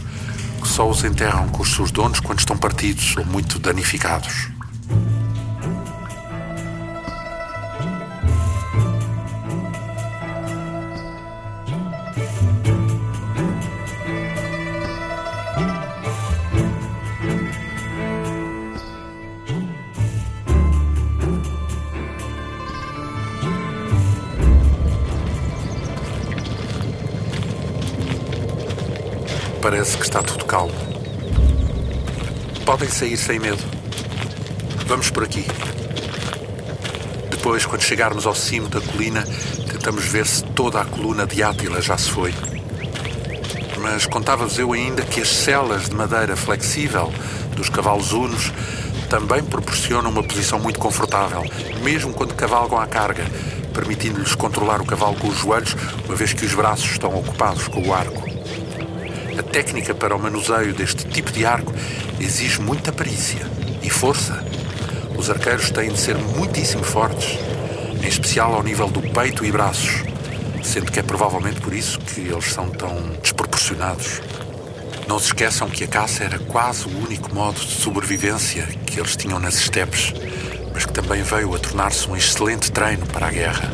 [0.66, 4.55] só os enterram com os seus donos quando estão partidos ou muito danificados.
[29.76, 30.72] Parece que está tudo calmo.
[32.64, 33.62] Podem sair sem medo.
[34.86, 35.44] Vamos por aqui.
[37.28, 39.22] Depois, quando chegarmos ao cimo da colina,
[39.70, 42.32] tentamos ver se toda a coluna de Átila já se foi.
[43.82, 47.12] Mas contava-vos eu ainda que as celas de madeira flexível
[47.54, 48.54] dos cavalos unos
[49.10, 51.44] também proporcionam uma posição muito confortável,
[51.82, 53.26] mesmo quando cavalgam à carga,
[53.74, 57.86] permitindo-lhes controlar o cavalo com os joelhos, uma vez que os braços estão ocupados com
[57.86, 58.15] o arco.
[59.56, 61.72] Técnica para o manuseio deste tipo de arco
[62.20, 63.40] exige muita perícia
[63.82, 64.44] e força.
[65.16, 67.38] Os arqueiros têm de ser muitíssimo fortes,
[68.04, 70.04] em especial ao nível do peito e braços,
[70.62, 74.20] sendo que é provavelmente por isso que eles são tão desproporcionados.
[75.08, 79.16] Não se esqueçam que a caça era quase o único modo de sobrevivência que eles
[79.16, 80.12] tinham nas estepes,
[80.74, 83.72] mas que também veio a tornar-se um excelente treino para a guerra.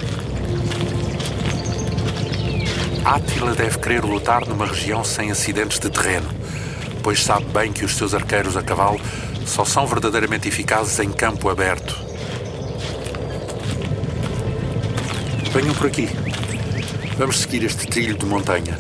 [3.05, 6.28] Átila deve querer lutar numa região sem acidentes de terreno,
[7.03, 9.00] pois sabe bem que os seus arqueiros a cavalo
[9.44, 11.98] só são verdadeiramente eficazes em campo aberto.
[15.53, 16.09] Venham por aqui.
[17.18, 18.78] Vamos seguir este trilho de montanha.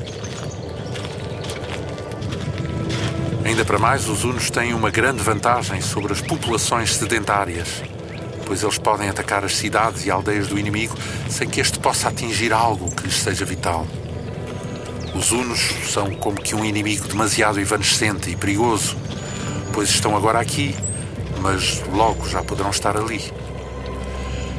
[3.44, 7.82] Ainda para mais, os Hunos têm uma grande vantagem sobre as populações sedentárias,
[8.46, 10.96] pois eles podem atacar as cidades e aldeias do inimigo
[11.28, 13.84] sem que este possa atingir algo que lhes seja vital.
[15.22, 18.96] Os Hunos são como que um inimigo demasiado evanescente e perigoso,
[19.72, 20.74] pois estão agora aqui,
[21.40, 23.32] mas logo já poderão estar ali.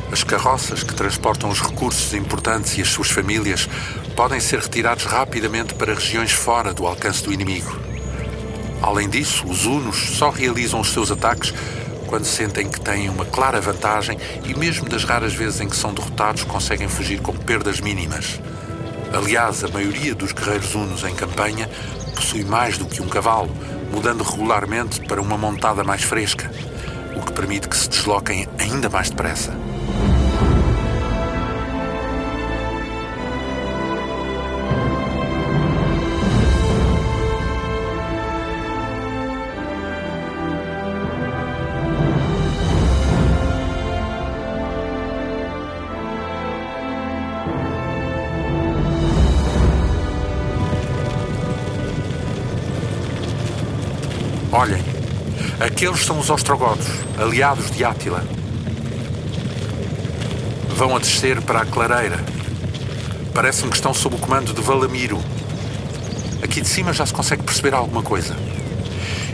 [0.10, 3.68] As carroças que transportam os recursos importantes e as suas famílias
[4.16, 7.78] podem ser retirados rapidamente para regiões fora do alcance do inimigo.
[8.82, 11.54] Além disso, os Hunos só realizam os seus ataques
[12.08, 15.94] quando sentem que têm uma clara vantagem e, mesmo das raras vezes em que são
[15.94, 18.40] derrotados, conseguem fugir com perdas mínimas.
[19.14, 21.70] Aliás, a maioria dos guerreiros hunos em campanha
[22.16, 23.56] possui mais do que um cavalo,
[23.92, 26.52] mudando regularmente para uma montada mais fresca,
[27.16, 29.54] o que permite que se desloquem ainda mais depressa.
[55.74, 56.86] Aqueles são os ostrogodos,
[57.18, 58.24] aliados de Átila.
[60.76, 62.24] Vão a descer para a clareira.
[63.34, 65.20] Parece-me que estão sob o comando de Valamiro.
[66.44, 68.36] Aqui de cima já se consegue perceber alguma coisa.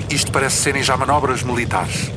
[0.09, 2.09] Isto parece serem já manobras militares.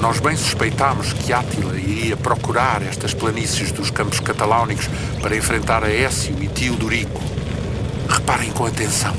[0.00, 4.88] Nós bem suspeitámos que Átila iria procurar estas planícies dos campos cataláunicos
[5.20, 7.20] para enfrentar a Écio e Teodorico.
[8.08, 9.14] Reparem com atenção.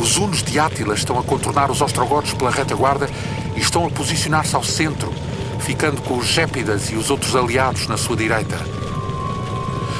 [0.00, 3.06] Os hunos de Átila estão a contornar os ostrogodos pela retaguarda
[3.54, 5.12] e estão a posicionar-se ao centro,
[5.58, 8.58] ficando com os Gépidas e os outros aliados na sua direita.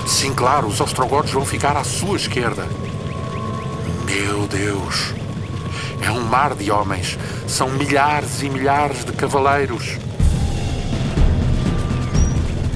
[0.07, 2.67] Sim, claro, os ostrogodos vão ficar à sua esquerda.
[4.07, 5.13] Meu Deus!
[6.01, 7.19] É um mar de homens.
[7.47, 9.99] São milhares e milhares de cavaleiros.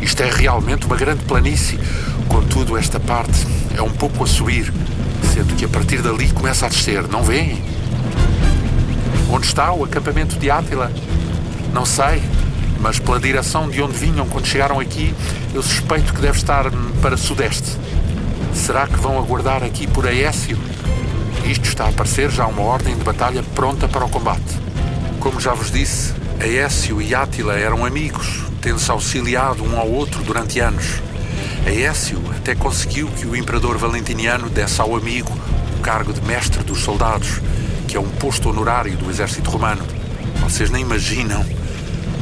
[0.02, 1.80] Isto é realmente uma grande planície.
[2.28, 4.70] Contudo, esta parte é um pouco a subir
[5.57, 7.62] que a partir dali começa a descer, não veem?
[9.30, 10.92] Onde está o acampamento de Átila?
[11.72, 12.22] Não sei,
[12.80, 15.14] mas pela direção de onde vinham quando chegaram aqui,
[15.55, 16.64] eu suspeito que deve estar
[17.00, 17.76] para sudeste.
[18.52, 20.59] Será que vão aguardar aqui por Aécio?
[21.44, 24.59] Isto está a parecer já uma ordem de batalha pronta para o combate.
[25.20, 30.61] Como já vos disse, Aécio e Átila eram amigos, tendo-se auxiliado um ao outro durante
[30.61, 31.00] anos.
[31.66, 35.32] Aécio até conseguiu que o imperador valentiniano desse ao amigo
[35.78, 37.40] o cargo de mestre dos soldados,
[37.88, 39.84] que é um posto honorário do exército romano.
[40.42, 41.44] Vocês nem imaginam.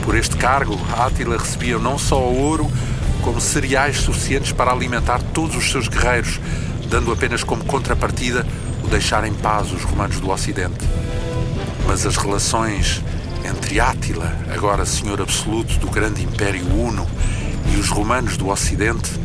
[0.05, 2.70] Por este cargo, Átila recebia não só ouro,
[3.20, 6.40] como cereais suficientes para alimentar todos os seus guerreiros,
[6.88, 8.47] dando apenas como contrapartida
[8.84, 10.84] o deixar em paz os romanos do Ocidente.
[11.86, 13.03] Mas as relações
[13.45, 17.07] entre Átila, agora senhor absoluto do grande império Uno,
[17.72, 19.22] e os romanos do Ocidente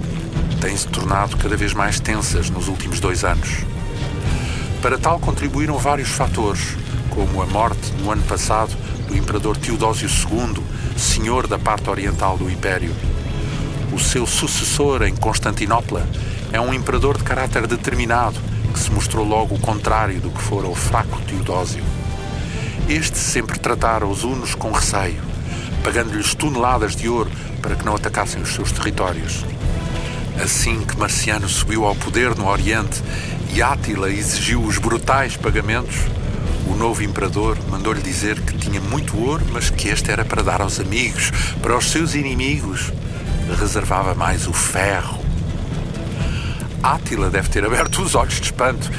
[0.60, 3.66] têm se tornado cada vez mais tensas nos últimos dois anos.
[4.82, 6.76] Para tal contribuíram vários fatores,
[7.10, 8.76] como a morte no ano passado
[9.08, 10.64] do imperador Teodósio II,
[10.96, 12.94] senhor da parte oriental do império.
[13.92, 16.08] O seu sucessor em Constantinopla
[16.52, 18.40] é um imperador de caráter determinado,
[18.74, 21.84] que se mostrou logo o contrário do que fora o fraco Teodósio.
[22.88, 25.22] Este sempre tratara os hunos com receio,
[25.84, 27.32] pagando-lhes toneladas de ouro
[27.62, 29.44] para que não atacassem os seus territórios.
[30.44, 33.02] Assim que Marciano subiu ao poder no Oriente
[33.54, 35.96] e Átila exigiu os brutais pagamentos,
[36.70, 40.62] o novo imperador mandou-lhe dizer que tinha muito ouro, mas que este era para dar
[40.62, 41.32] aos amigos,
[41.62, 42.92] para os seus inimigos.
[43.60, 45.18] Reservava mais o ferro.
[46.84, 48.92] Átila deve ter aberto os olhos de espanto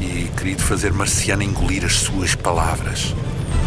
[0.00, 3.14] e querido fazer Marciano engolir as suas palavras.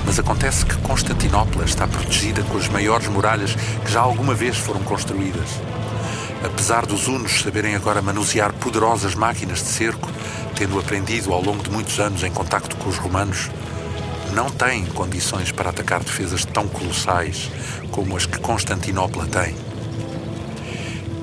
[0.06, 4.82] Mas acontece que Constantinopla está protegida com as maiores muralhas que já alguma vez foram
[4.84, 5.50] construídas.
[6.44, 10.10] Apesar dos hunos saberem agora manusear poderosas máquinas de cerco,
[10.56, 13.50] tendo aprendido ao longo de muitos anos em contacto com os romanos,
[14.34, 17.50] não têm condições para atacar defesas tão colossais
[17.92, 19.56] como as que Constantinopla tem.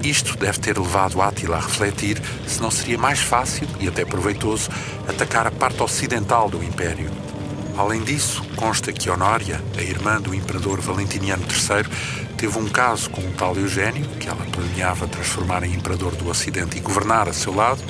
[0.03, 4.71] Isto deve ter levado Átila a refletir se não seria mais fácil e até proveitoso
[5.09, 7.26] atacar a parte ocidental do Império.
[7.77, 11.85] Além disso, consta que Honória, a irmã do imperador Valentiniano III,
[12.35, 16.79] teve um caso com o tal Eugênio, que ela planeava transformar em imperador do Ocidente
[16.79, 17.83] e governar a seu lado.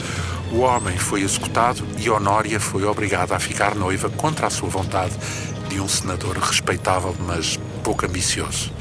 [0.50, 5.14] O homem foi executado e Honória foi obrigada a ficar noiva contra a sua vontade
[5.68, 8.72] de um senador respeitável, mas pouco ambicioso.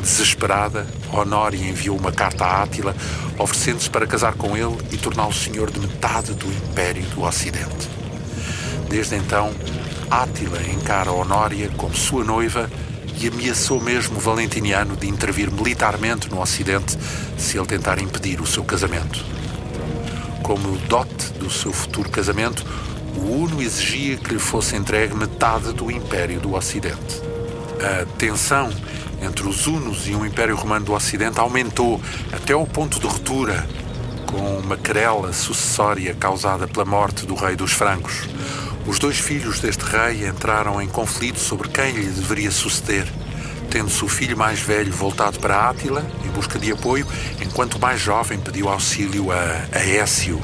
[0.00, 2.96] Desesperada, Honória enviou uma carta a Átila,
[3.38, 7.88] oferecendo-se para casar com ele e torná-lo senhor de metade do Império do Ocidente.
[8.88, 9.54] Desde então,
[10.40, 12.70] Átila encara Honória como sua noiva
[13.20, 16.96] e ameaçou mesmo Valentiniano de intervir militarmente no Ocidente
[17.36, 19.22] se ele tentar impedir o seu casamento.
[20.42, 22.64] Como dote do seu futuro casamento,
[23.16, 27.20] o Uno exigia que lhe fosse entregue metade do Império do Ocidente.
[27.78, 28.70] A tensão
[29.20, 32.00] entre os Hunos e o Império Romano do Ocidente aumentou
[32.32, 33.68] até ao ponto de ruptura,
[34.24, 38.26] com uma querela sucessória causada pela morte do rei dos francos.
[38.90, 43.06] Os dois filhos deste rei entraram em conflito sobre quem lhe deveria suceder,
[43.70, 47.06] tendo-se o filho mais velho voltado para Átila em busca de apoio,
[47.40, 50.42] enquanto o mais jovem pediu auxílio a Aécio.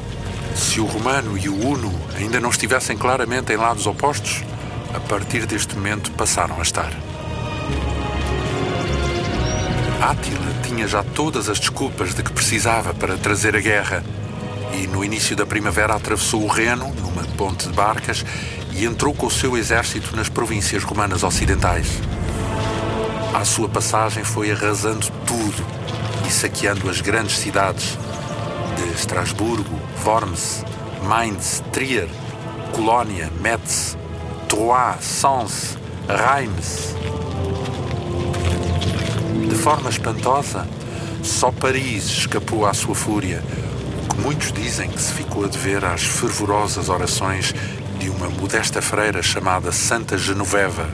[0.55, 4.41] Se o romano e o uno ainda não estivessem claramente em lados opostos,
[4.93, 6.93] a partir deste momento passaram a estar.
[10.01, 14.01] Átila tinha já todas as desculpas de que precisava para trazer a guerra
[14.73, 18.25] e no início da primavera atravessou o Reno numa ponte de barcas
[18.73, 21.87] e entrou com o seu exército nas províncias romanas ocidentais.
[23.33, 25.65] À sua passagem foi arrasando tudo
[26.27, 27.97] e saqueando as grandes cidades
[28.75, 30.63] de Estrasburgo, Worms,
[31.03, 32.07] Mainz, Trier,
[32.73, 33.97] Colónia, Metz,
[34.47, 36.95] Troyes, Sens, Reims.
[39.47, 40.67] De forma espantosa,
[41.23, 43.43] só Paris escapou à sua fúria,
[44.17, 47.53] muitos dizem que se ficou a dever às fervorosas orações
[47.99, 50.89] de uma modesta freira chamada Santa Genoveva.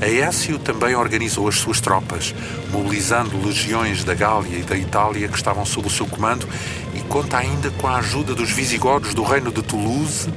[0.00, 2.34] Aécio também organizou as suas tropas,
[2.70, 6.48] mobilizando legiões da Gália e da Itália que estavam sob o seu comando
[6.94, 10.32] e conta ainda com a ajuda dos visigodos do reino de Toulouse,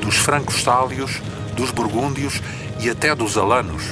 [0.00, 1.20] dos francos sálios,
[1.54, 2.40] dos burgúndios
[2.80, 3.82] e até dos alanos.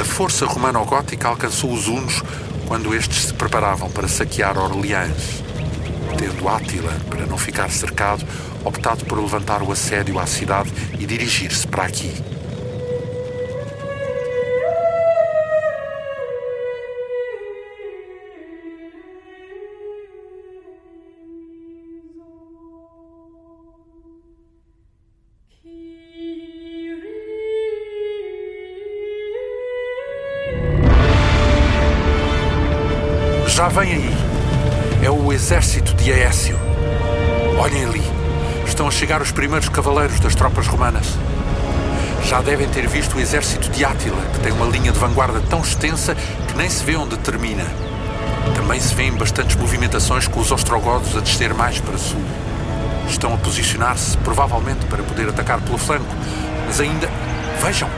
[0.00, 2.22] A força romano-gótica alcançou os hunos
[2.72, 5.42] quando estes se preparavam para saquear Orleans,
[6.16, 8.24] tendo Átila, para não ficar cercado,
[8.64, 12.31] optado por levantar o assédio à cidade e dirigir-se para aqui.
[39.02, 41.04] Chegar os primeiros cavaleiros das tropas romanas.
[42.24, 45.60] Já devem ter visto o exército de Átila, que tem uma linha de vanguarda tão
[45.60, 47.66] extensa que nem se vê onde termina.
[48.54, 52.22] Também se vêem bastantes movimentações com os ostrogodos a descer mais para sul.
[53.08, 56.14] Estão a posicionar-se, provavelmente para poder atacar pelo flanco,
[56.64, 57.10] mas ainda.
[57.60, 57.90] Vejam!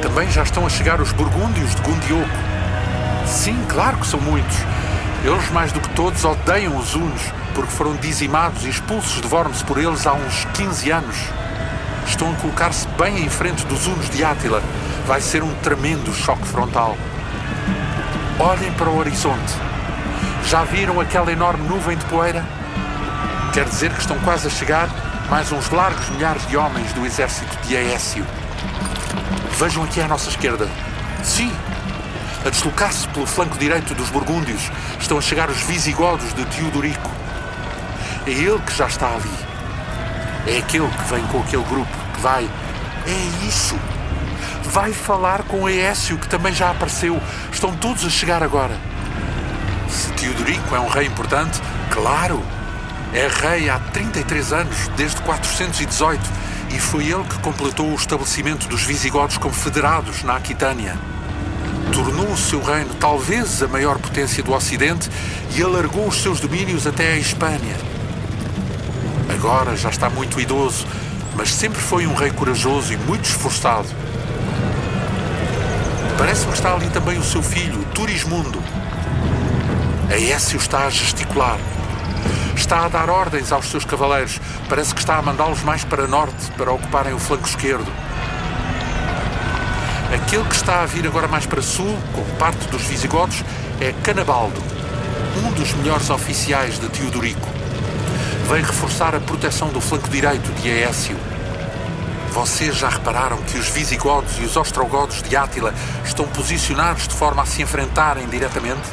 [0.00, 2.30] Também já estão a chegar os burgúndios de Gundioco.
[3.26, 4.56] Sim, claro que são muitos.
[5.22, 7.20] Eles, mais do que todos, odeiam os hunos,
[7.56, 11.16] porque foram dizimados e expulsos de Worms por eles há uns 15 anos.
[12.06, 14.62] Estão a colocar-se bem em frente dos hunos de Átila.
[15.06, 16.94] Vai ser um tremendo choque frontal.
[18.38, 19.54] Olhem para o horizonte.
[20.46, 22.44] Já viram aquela enorme nuvem de poeira?
[23.54, 24.90] Quer dizer que estão quase a chegar
[25.30, 28.26] mais uns largos milhares de homens do exército de Aécio.
[29.58, 30.68] Vejam aqui à nossa esquerda.
[31.24, 31.50] Sim,
[32.44, 37.15] a deslocar-se pelo flanco direito dos burgúndios, estão a chegar os visigodos de Teodorico.
[38.26, 39.30] É ele que já está ali.
[40.46, 42.44] É aquele que vem com aquele grupo que vai.
[43.06, 43.78] É isso!
[44.64, 47.20] Vai falar com Aécio, que também já apareceu.
[47.52, 48.76] Estão todos a chegar agora.
[49.88, 51.60] Se Teodorico é um rei importante,
[51.90, 52.42] claro!
[53.12, 56.20] É rei há 33 anos, desde 418,
[56.74, 60.96] e foi ele que completou o estabelecimento dos visigodos como federados na Aquitânia
[61.92, 65.10] tornou o seu reino talvez a maior potência do Ocidente
[65.56, 67.95] e alargou os seus domínios até a Espanha.
[69.28, 70.86] Agora já está muito idoso,
[71.34, 73.88] mas sempre foi um rei corajoso e muito esforçado.
[76.18, 78.62] Parece-me que está ali também o seu filho, Turismundo.
[80.10, 81.58] Aécio está a gesticular.
[82.56, 84.40] Está a dar ordens aos seus cavaleiros.
[84.68, 87.86] Parece que está a mandá-los mais para norte, para ocuparem o flanco esquerdo.
[90.14, 93.44] Aquele que está a vir agora mais para sul, com parte dos visigodos,
[93.80, 94.62] é Canabaldo,
[95.44, 97.55] um dos melhores oficiais de Teodorico.
[98.48, 101.16] Vem reforçar a proteção do flanco direito de Aécio.
[102.30, 105.74] Vocês já repararam que os visigodos e os ostrogodos de Átila
[106.04, 108.88] estão posicionados de forma a se enfrentarem diretamente?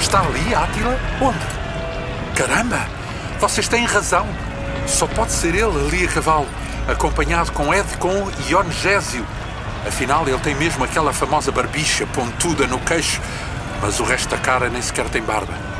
[0.00, 0.98] Está ali Átila?
[1.20, 2.36] Onde?
[2.36, 2.86] Caramba!
[3.40, 4.26] Vocês têm razão!
[4.86, 6.46] Só pode ser ele ali a cavalo,
[6.86, 9.26] acompanhado com Edcon e Onegésio,
[9.86, 13.20] Afinal, ele tem mesmo aquela famosa barbicha pontuda no queixo,
[13.80, 15.75] mas o resto da cara nem sequer tem barba.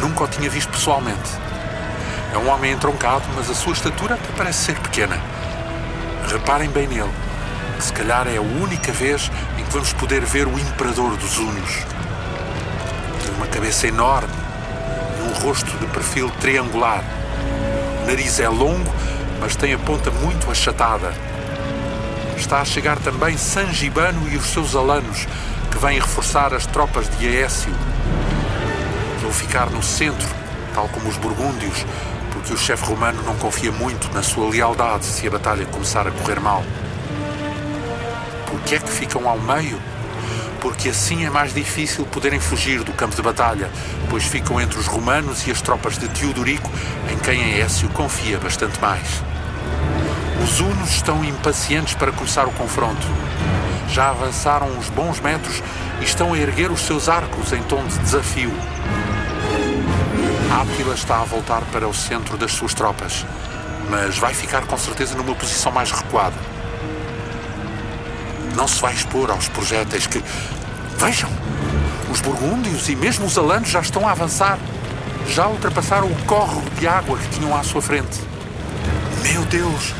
[0.00, 1.30] Nunca o tinha visto pessoalmente.
[2.32, 5.18] É um homem entroncado, mas a sua estatura parece ser pequena.
[6.28, 7.10] Reparem bem nele,
[7.78, 11.38] que se calhar é a única vez em que vamos poder ver o imperador dos
[11.38, 11.84] Hunos.
[13.24, 14.34] Tem uma cabeça enorme
[15.18, 17.02] e um rosto de perfil triangular.
[18.02, 18.92] O nariz é longo,
[19.40, 21.14] mas tem a ponta muito achatada.
[22.36, 25.26] Está a chegar também Sangibano e os seus alanos,
[25.70, 27.72] que vêm reforçar as tropas de Aécio.
[29.26, 30.28] Vão ficar no centro,
[30.72, 31.84] tal como os burgúndios,
[32.30, 36.12] porque o chefe romano não confia muito na sua lealdade se a batalha começar a
[36.12, 36.62] correr mal.
[38.46, 39.80] Por que é que ficam ao meio?
[40.60, 43.68] Porque assim é mais difícil poderem fugir do campo de batalha,
[44.08, 46.70] pois ficam entre os romanos e as tropas de Teodorico,
[47.10, 49.24] em quem Aécio confia bastante mais.
[50.40, 53.04] Os hunos estão impacientes para começar o confronto.
[53.88, 55.60] Já avançaram uns bons metros
[56.00, 58.75] e estão a erguer os seus arcos em tom de desafio.
[60.56, 63.26] Átila está a voltar para o centro das suas tropas,
[63.90, 66.36] mas vai ficar com certeza numa posição mais recuada.
[68.54, 70.24] Não se vai expor aos projéteis que.
[70.96, 71.28] Vejam!
[72.10, 74.58] Os burgúndios e mesmo os alanos já estão a avançar.
[75.28, 78.18] Já ultrapassaram o córrego de água que tinham à sua frente.
[79.22, 79.92] Meu Deus!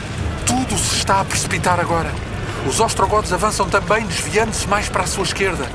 [0.46, 2.10] Tudo se está a precipitar agora.
[2.66, 5.70] Os ostrogodos avançam também, desviando-se mais para a sua esquerda.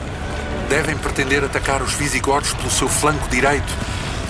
[0.67, 3.71] Devem pretender atacar os visigodos pelo seu flanco direito,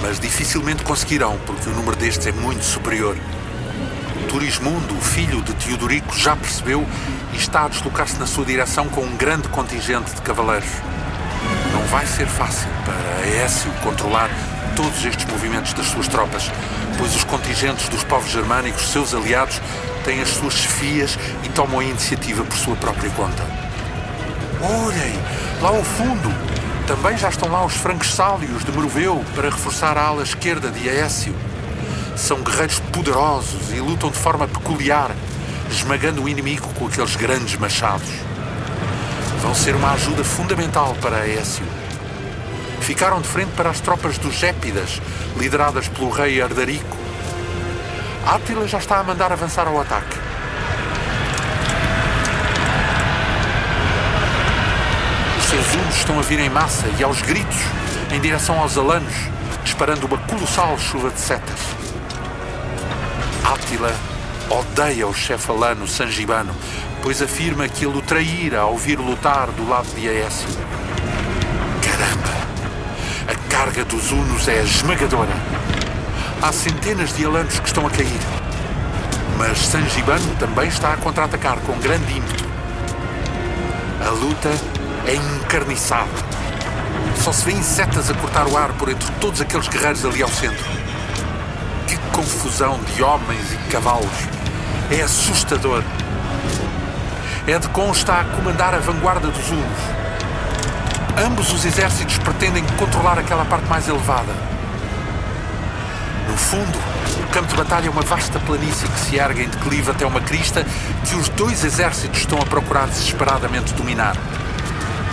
[0.01, 3.15] mas dificilmente conseguirão, porque o número destes é muito superior.
[4.29, 6.87] Turismundo, filho de Teodorico, já percebeu
[7.33, 10.69] e está a deslocar-se na sua direção com um grande contingente de cavaleiros.
[11.71, 14.29] Não vai ser fácil para Aécio controlar
[14.75, 16.51] todos estes movimentos das suas tropas,
[16.97, 19.61] pois os contingentes dos povos germânicos, seus aliados,
[20.03, 23.43] têm as suas chefias e tomam a iniciativa por sua própria conta.
[24.61, 25.19] Olhem,
[25.61, 26.29] lá ao fundo,
[26.87, 30.89] também já estão lá os francos sálios de Meroveu para reforçar a ala esquerda de
[30.89, 31.35] Aécio.
[32.15, 35.11] São guerreiros poderosos e lutam de forma peculiar,
[35.69, 38.09] esmagando o inimigo com aqueles grandes machados.
[39.41, 41.65] Vão ser uma ajuda fundamental para Aécio.
[42.81, 45.01] Ficaram de frente para as tropas dos Gépidas,
[45.37, 46.97] lideradas pelo rei Ardarico.
[48.25, 50.30] Átila já está a mandar avançar ao ataque.
[55.53, 57.57] Os hunos estão a vir em massa e aos gritos
[58.11, 59.13] em direção aos alanos,
[59.63, 61.59] disparando uma colossal chuva de setas.
[63.43, 63.93] Átila
[64.49, 66.55] odeia o chefe alano Sangibano,
[67.01, 70.47] pois afirma que ele o traíra ao vir lutar do lado de Aécio.
[71.81, 72.41] Caramba!
[73.27, 75.35] A carga dos Hunos é esmagadora.
[76.41, 78.19] Há centenas de alanos que estão a cair.
[79.37, 82.45] Mas Sangibano também está a contra-atacar com grande ímpeto.
[84.05, 84.49] A luta
[85.11, 86.09] é encarniçada.
[87.17, 90.29] Só se vêem setas a cortar o ar por entre todos aqueles guerreiros ali ao
[90.29, 90.65] centro.
[91.85, 94.09] Que confusão de homens e cavalos!
[94.89, 95.83] É assustador.
[97.45, 99.79] Edcon está a comandar a vanguarda dos Hunos.
[101.25, 104.33] Ambos os exércitos pretendem controlar aquela parte mais elevada.
[106.29, 106.79] No fundo,
[107.21, 110.21] o campo de batalha é uma vasta planície que se ergue em declive até uma
[110.21, 110.65] crista
[111.05, 114.15] que os dois exércitos estão a procurar desesperadamente dominar.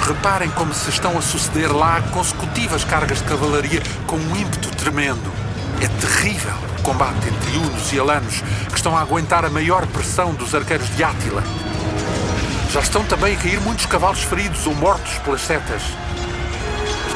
[0.08, 5.30] Reparem como se estão a suceder lá consecutivas cargas de cavalaria com um ímpeto tremendo.
[5.82, 8.40] É terrível o combate entre Hunos e Alanos,
[8.70, 11.42] que estão a aguentar a maior pressão dos arqueiros de Átila.
[12.72, 15.82] Já estão também a cair muitos cavalos feridos ou mortos pelas setas.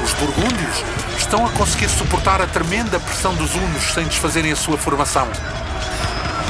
[0.05, 0.85] Os burgúndios
[1.17, 5.27] estão a conseguir suportar a tremenda pressão dos hunos sem desfazerem a sua formação.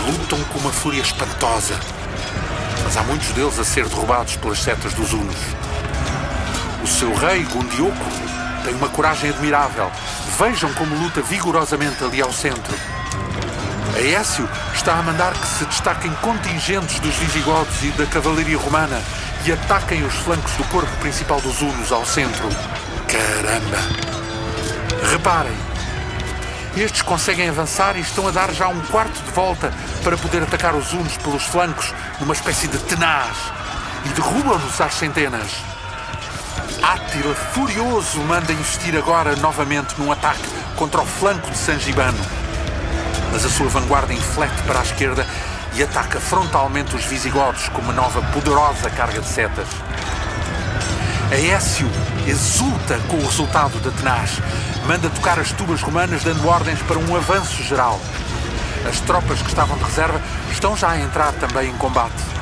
[0.08, 1.78] Lutam com uma fúria espantosa.
[2.82, 5.36] Mas há muitos deles a ser derrubados pelas setas dos hunos.
[6.82, 8.04] O seu rei, Gundioco,
[8.64, 9.90] tem uma coragem admirável.
[10.38, 12.74] Vejam como luta vigorosamente ali ao centro.
[13.94, 19.00] Aécio está a mandar que se destaquem contingentes dos visigodos e da cavalaria romana
[19.44, 22.48] e ataquem os flancos do corpo principal dos hunos ao centro.
[23.06, 23.78] Caramba!
[25.10, 25.56] Reparem,
[26.76, 29.72] estes conseguem avançar e estão a dar já um quarto de volta
[30.02, 33.36] para poder atacar os hunos pelos flancos numa espécie de tenaz
[34.06, 35.50] e derrubam-nos às centenas.
[36.82, 40.42] Átila, furioso, manda investir agora novamente num ataque
[40.76, 42.42] contra o flanco de Sangibano
[43.32, 45.26] mas a sua vanguarda inflete para a esquerda
[45.74, 49.66] e ataca frontalmente os visigodos com uma nova poderosa carga de setas.
[51.30, 51.90] Aécio
[52.26, 54.38] exulta com o resultado da tenaz.
[54.86, 57.98] Manda tocar as tubas romanas dando ordens para um avanço geral.
[58.86, 60.20] As tropas que estavam de reserva
[60.50, 62.41] estão já a entrar também em combate.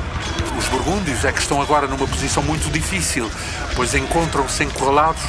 [0.61, 3.29] Os burgúndios é que estão agora numa posição muito difícil,
[3.75, 5.23] pois encontram-se encurralados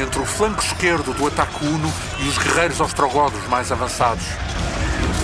[0.00, 4.24] entre o flanco esquerdo do ataque uno e os guerreiros ostrogodos mais avançados.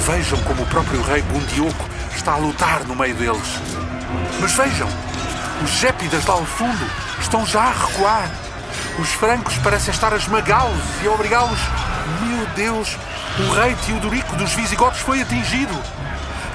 [0.06, 3.58] Vejam como o próprio rei Bundioco está a lutar no meio deles.
[4.38, 4.88] Mas vejam,
[5.62, 6.86] os gépidas lá ao fundo
[7.18, 8.30] estão já a recuar.
[8.98, 11.58] Os francos parecem estar a esmagá-los e a obrigá-los.
[12.20, 12.98] Meu Deus,
[13.38, 15.74] o rei Teodorico dos Visigodos foi atingido.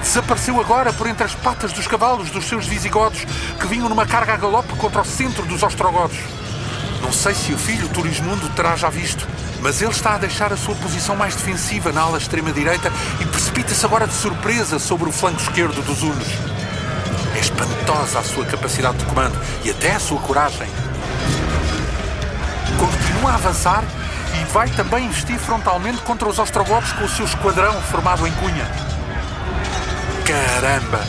[0.00, 3.24] Desapareceu agora por entre as patas dos cavalos dos seus visigodos
[3.58, 6.18] que vinham numa carga a galope contra o centro dos ostrogodos.
[7.02, 9.26] Não sei se o filho Turismundo terá já visto,
[9.60, 13.84] mas ele está a deixar a sua posição mais defensiva na ala extrema-direita e precipita-se
[13.84, 16.28] agora de surpresa sobre o flanco esquerdo dos Hunos.
[17.34, 20.68] É espantosa a sua capacidade de comando e até a sua coragem.
[22.78, 23.84] Continua a avançar
[24.40, 28.89] e vai também investir frontalmente contra os ostrogodos com o seu esquadrão formado em cunha.
[30.30, 31.00] Caramba!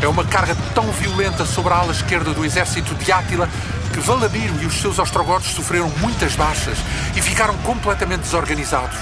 [0.00, 3.48] É uma carga tão violenta sobre a ala esquerda do exército de Átila
[3.92, 6.78] que Valamiro e os seus ostrogodos sofreram muitas baixas
[7.16, 8.96] e ficaram completamente desorganizados.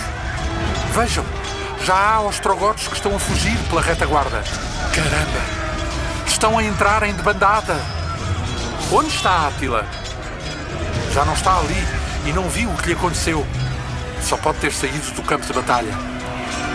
[0.94, 1.26] Vejam,
[1.84, 4.42] já há ostrogodos que estão a fugir pela retaguarda.
[4.94, 5.40] Caramba!
[6.26, 7.78] Estão a entrar em debandada.
[8.90, 9.86] Onde está Átila?
[11.12, 11.86] Já não está ali
[12.24, 13.46] e não viu o que lhe aconteceu.
[14.22, 16.13] Só pode ter saído do campo de batalha.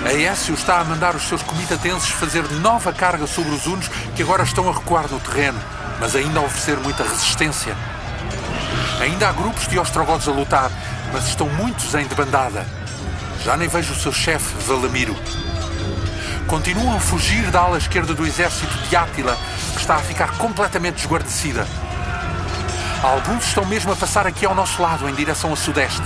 [0.05, 4.23] A Écio está a mandar os seus comitatenses fazer nova carga sobre os hunos que
[4.23, 5.59] agora estão a recuar no terreno,
[5.99, 7.75] mas ainda a oferecer muita resistência.
[9.01, 10.71] Ainda há grupos de ostrogodos a lutar,
[11.11, 12.65] mas estão muitos em debandada.
[13.43, 15.15] Já nem vejo o seu chefe, Valamiro.
[16.47, 19.37] Continuam a fugir da ala esquerda do exército de Átila,
[19.73, 21.67] que está a ficar completamente desguarnecida.
[23.03, 26.01] Alguns estão mesmo a passar aqui ao nosso lado, em direção a sudeste.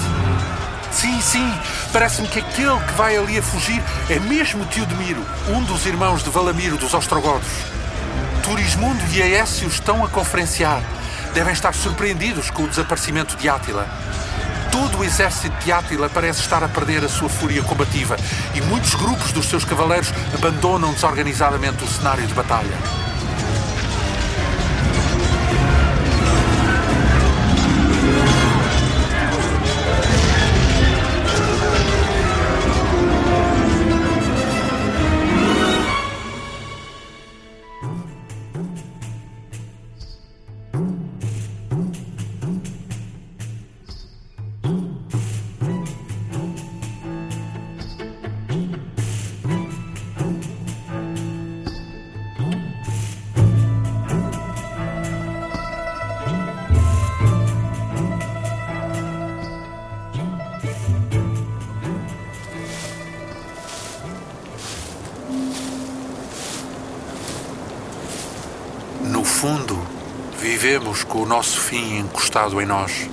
[0.94, 1.52] Sim, sim,
[1.92, 6.30] parece-me que aquele que vai ali a fugir é mesmo Teodemiro, um dos irmãos de
[6.30, 7.48] Valamiro dos Ostrogodos.
[8.44, 10.82] Turismundo e Aécio estão a conferenciar.
[11.34, 13.88] Devem estar surpreendidos com o desaparecimento de Átila.
[14.72, 18.16] Todo o exército de Átila parece estar a perder a sua fúria combativa
[18.54, 23.03] e muitos grupos dos seus cavaleiros abandonam desorganizadamente o cenário de batalha.
[71.24, 73.10] O nosso fim encostado em nós,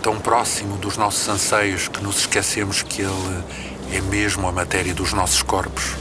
[0.00, 3.44] tão próximo dos nossos anseios que nos esquecemos que ele
[3.92, 5.96] é mesmo a matéria dos nossos corpos.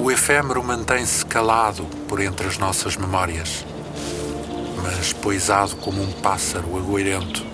[0.00, 3.64] O efêmero mantém-se calado por entre as nossas memórias,
[4.82, 7.46] mas poisado como um pássaro agoirento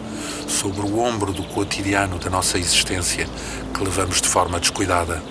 [0.48, 3.28] sobre o ombro do cotidiano da nossa existência
[3.74, 5.22] que levamos de forma descuidada.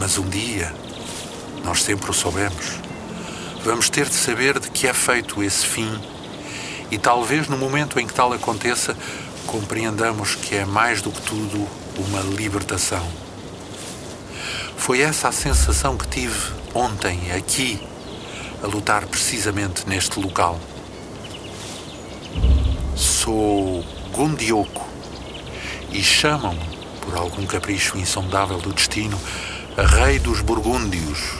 [0.00, 0.74] Mas um dia,
[1.62, 2.80] nós sempre o soubemos,
[3.62, 6.00] vamos ter de saber de que é feito esse fim
[6.90, 8.96] e talvez no momento em que tal aconteça,
[9.46, 13.06] compreendamos que é mais do que tudo uma libertação.
[14.78, 17.78] Foi essa a sensação que tive ontem, aqui,
[18.62, 20.58] a lutar precisamente neste local.
[22.96, 24.88] Sou Gundioco
[25.92, 29.20] e chamam-me, por algum capricho insondável do destino,
[29.86, 31.36] Rei dos Burgúndios.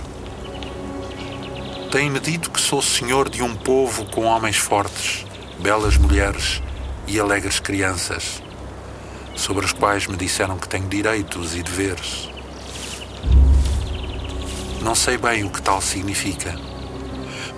[1.92, 5.26] Tem-me dito que sou senhor de um povo com homens fortes,
[5.58, 6.62] belas mulheres
[7.06, 8.42] e alegres crianças,
[9.36, 12.30] sobre as quais me disseram que tenho direitos e deveres.
[14.80, 16.58] Não sei bem o que tal significa,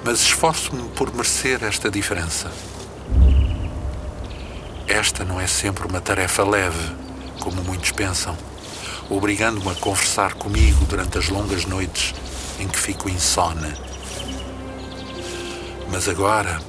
[0.04, 2.50] mas esforço-me por merecer esta diferença.
[4.88, 6.96] Esta não é sempre uma tarefa leve,
[7.38, 8.36] como muitos pensam
[9.10, 12.14] obrigando-me a conversar comigo durante as longas noites
[12.58, 13.72] em que fico insone.
[15.90, 16.60] Mas agora,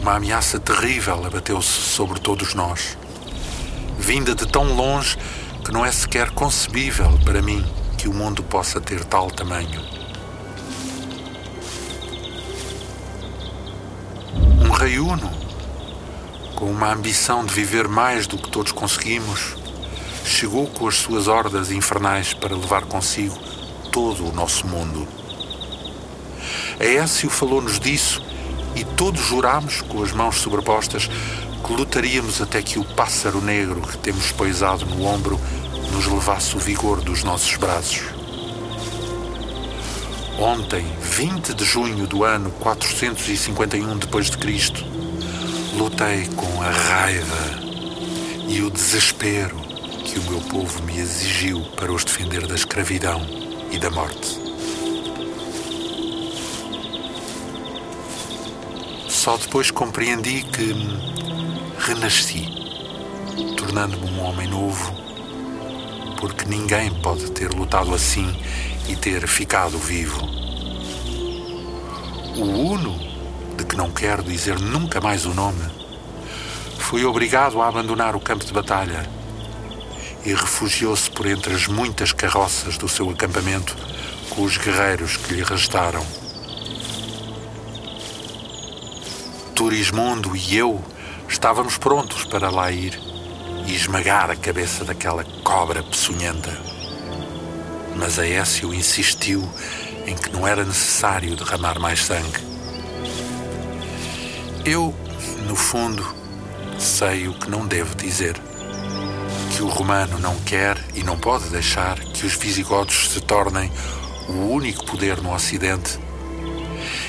[0.00, 2.96] uma ameaça terrível abateu-se sobre todos nós,
[3.98, 5.16] vinda de tão longe
[5.64, 7.64] que não é sequer concebível para mim
[7.98, 9.80] que o mundo possa ter tal tamanho.
[14.64, 15.30] Um rei uno,
[16.54, 19.59] com uma ambição de viver mais do que todos conseguimos,
[20.24, 23.36] chegou com as suas hordas infernais para levar consigo
[23.92, 25.06] todo o nosso mundo.
[26.78, 28.22] Aécio falou-nos disso
[28.74, 31.10] e todos jurámos, com as mãos sobrepostas,
[31.64, 35.38] que lutaríamos até que o pássaro negro que temos poisado no ombro
[35.92, 38.02] nos levasse o vigor dos nossos braços.
[40.38, 44.82] Ontem, 20 de junho do ano 451 depois de Cristo,
[45.76, 47.60] lutei com a raiva
[48.48, 49.69] e o desespero
[50.10, 53.24] que o meu povo me exigiu para os defender da escravidão
[53.70, 54.40] e da morte.
[59.08, 60.74] Só depois compreendi que
[61.78, 62.48] renasci,
[63.56, 64.92] tornando-me um homem novo,
[66.18, 68.34] porque ninguém pode ter lutado assim
[68.88, 70.26] e ter ficado vivo.
[72.36, 72.98] O Uno,
[73.56, 75.70] de que não quero dizer nunca mais o nome,
[76.80, 79.19] foi obrigado a abandonar o campo de batalha
[80.24, 83.76] e refugiou-se por entre as muitas carroças do seu acampamento
[84.30, 86.04] com os guerreiros que lhe restaram.
[89.54, 90.82] Turismundo e eu
[91.28, 92.98] estávamos prontos para lá ir
[93.66, 96.58] e esmagar a cabeça daquela cobra peçonhenta.
[97.96, 99.48] Mas Aécio insistiu
[100.06, 102.40] em que não era necessário derramar mais sangue.
[104.64, 104.94] Eu,
[105.46, 106.06] no fundo,
[106.78, 108.49] sei o que não devo dizer.
[109.60, 113.70] Que o romano não quer e não pode deixar que os visigodos se tornem
[114.26, 116.00] o único poder no Ocidente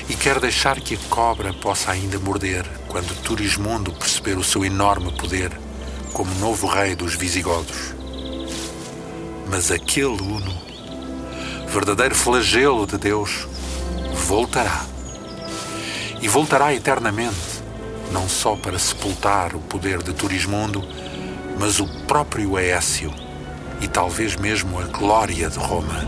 [0.06, 5.10] e quer deixar que a cobra possa ainda morder quando Turismundo perceber o seu enorme
[5.12, 5.50] poder
[6.12, 7.94] como novo rei dos visigodos.
[9.48, 10.52] Mas aquele Uno,
[11.68, 13.48] verdadeiro flagelo de Deus,
[14.26, 14.84] voltará.
[16.20, 17.62] E voltará eternamente,
[18.12, 20.86] não só para sepultar o poder de Turismundo,
[21.58, 23.12] mas o próprio Aécio
[23.80, 26.06] e talvez mesmo a glória de Roma.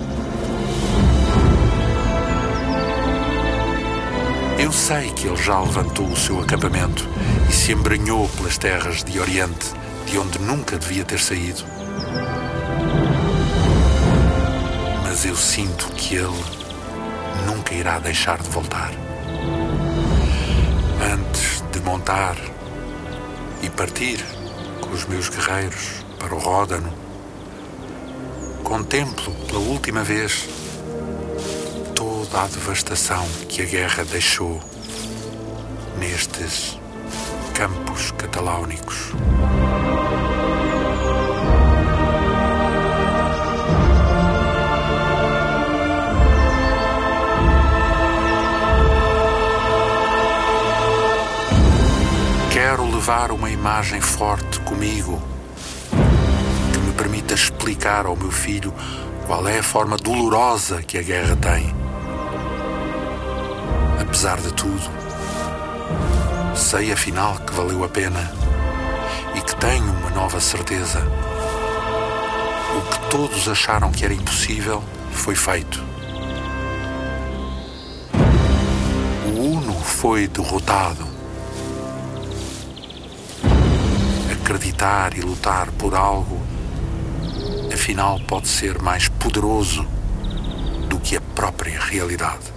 [4.59, 7.07] Eu sei que ele já levantou o seu acampamento
[7.49, 9.67] e se embranhou pelas terras de Oriente,
[10.07, 11.65] de onde nunca devia ter saído.
[15.03, 16.45] Mas eu sinto que ele
[17.47, 18.93] nunca irá deixar de voltar.
[21.13, 22.37] Antes de montar
[23.63, 24.25] e partir
[24.95, 26.93] os meus guerreiros para o Ródano,
[28.63, 30.49] contemplo pela última vez
[31.97, 34.63] toda a devastação que a guerra deixou
[35.99, 36.79] nestes
[37.55, 39.13] campos cataláunicos.
[53.05, 55.23] Levar uma imagem forte comigo
[56.73, 58.73] que me permita explicar ao meu filho
[59.27, 61.75] qual é a forma dolorosa que a guerra tem.
[64.01, 64.91] Apesar de tudo,
[66.57, 68.33] sei afinal que valeu a pena
[69.35, 71.01] e que tenho uma nova certeza.
[72.75, 74.83] O que todos acharam que era impossível
[75.13, 75.85] foi feito.
[79.27, 81.14] O Uno foi derrotado.
[84.45, 86.39] Acreditar e lutar por algo,
[87.73, 89.87] afinal, pode ser mais poderoso
[90.87, 92.54] do que a própria realidade.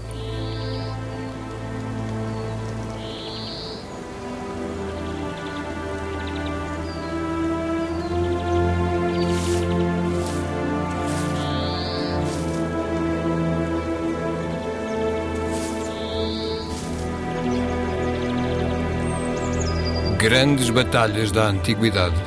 [20.27, 22.21] Grandes Batalhas da Antiguidade.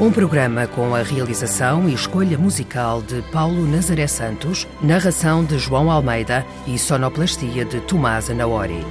[0.00, 5.90] Um programa com a realização e escolha musical de Paulo Nazaré Santos, narração de João
[5.90, 8.82] Almeida e sonoplastia de Tomás Anaori.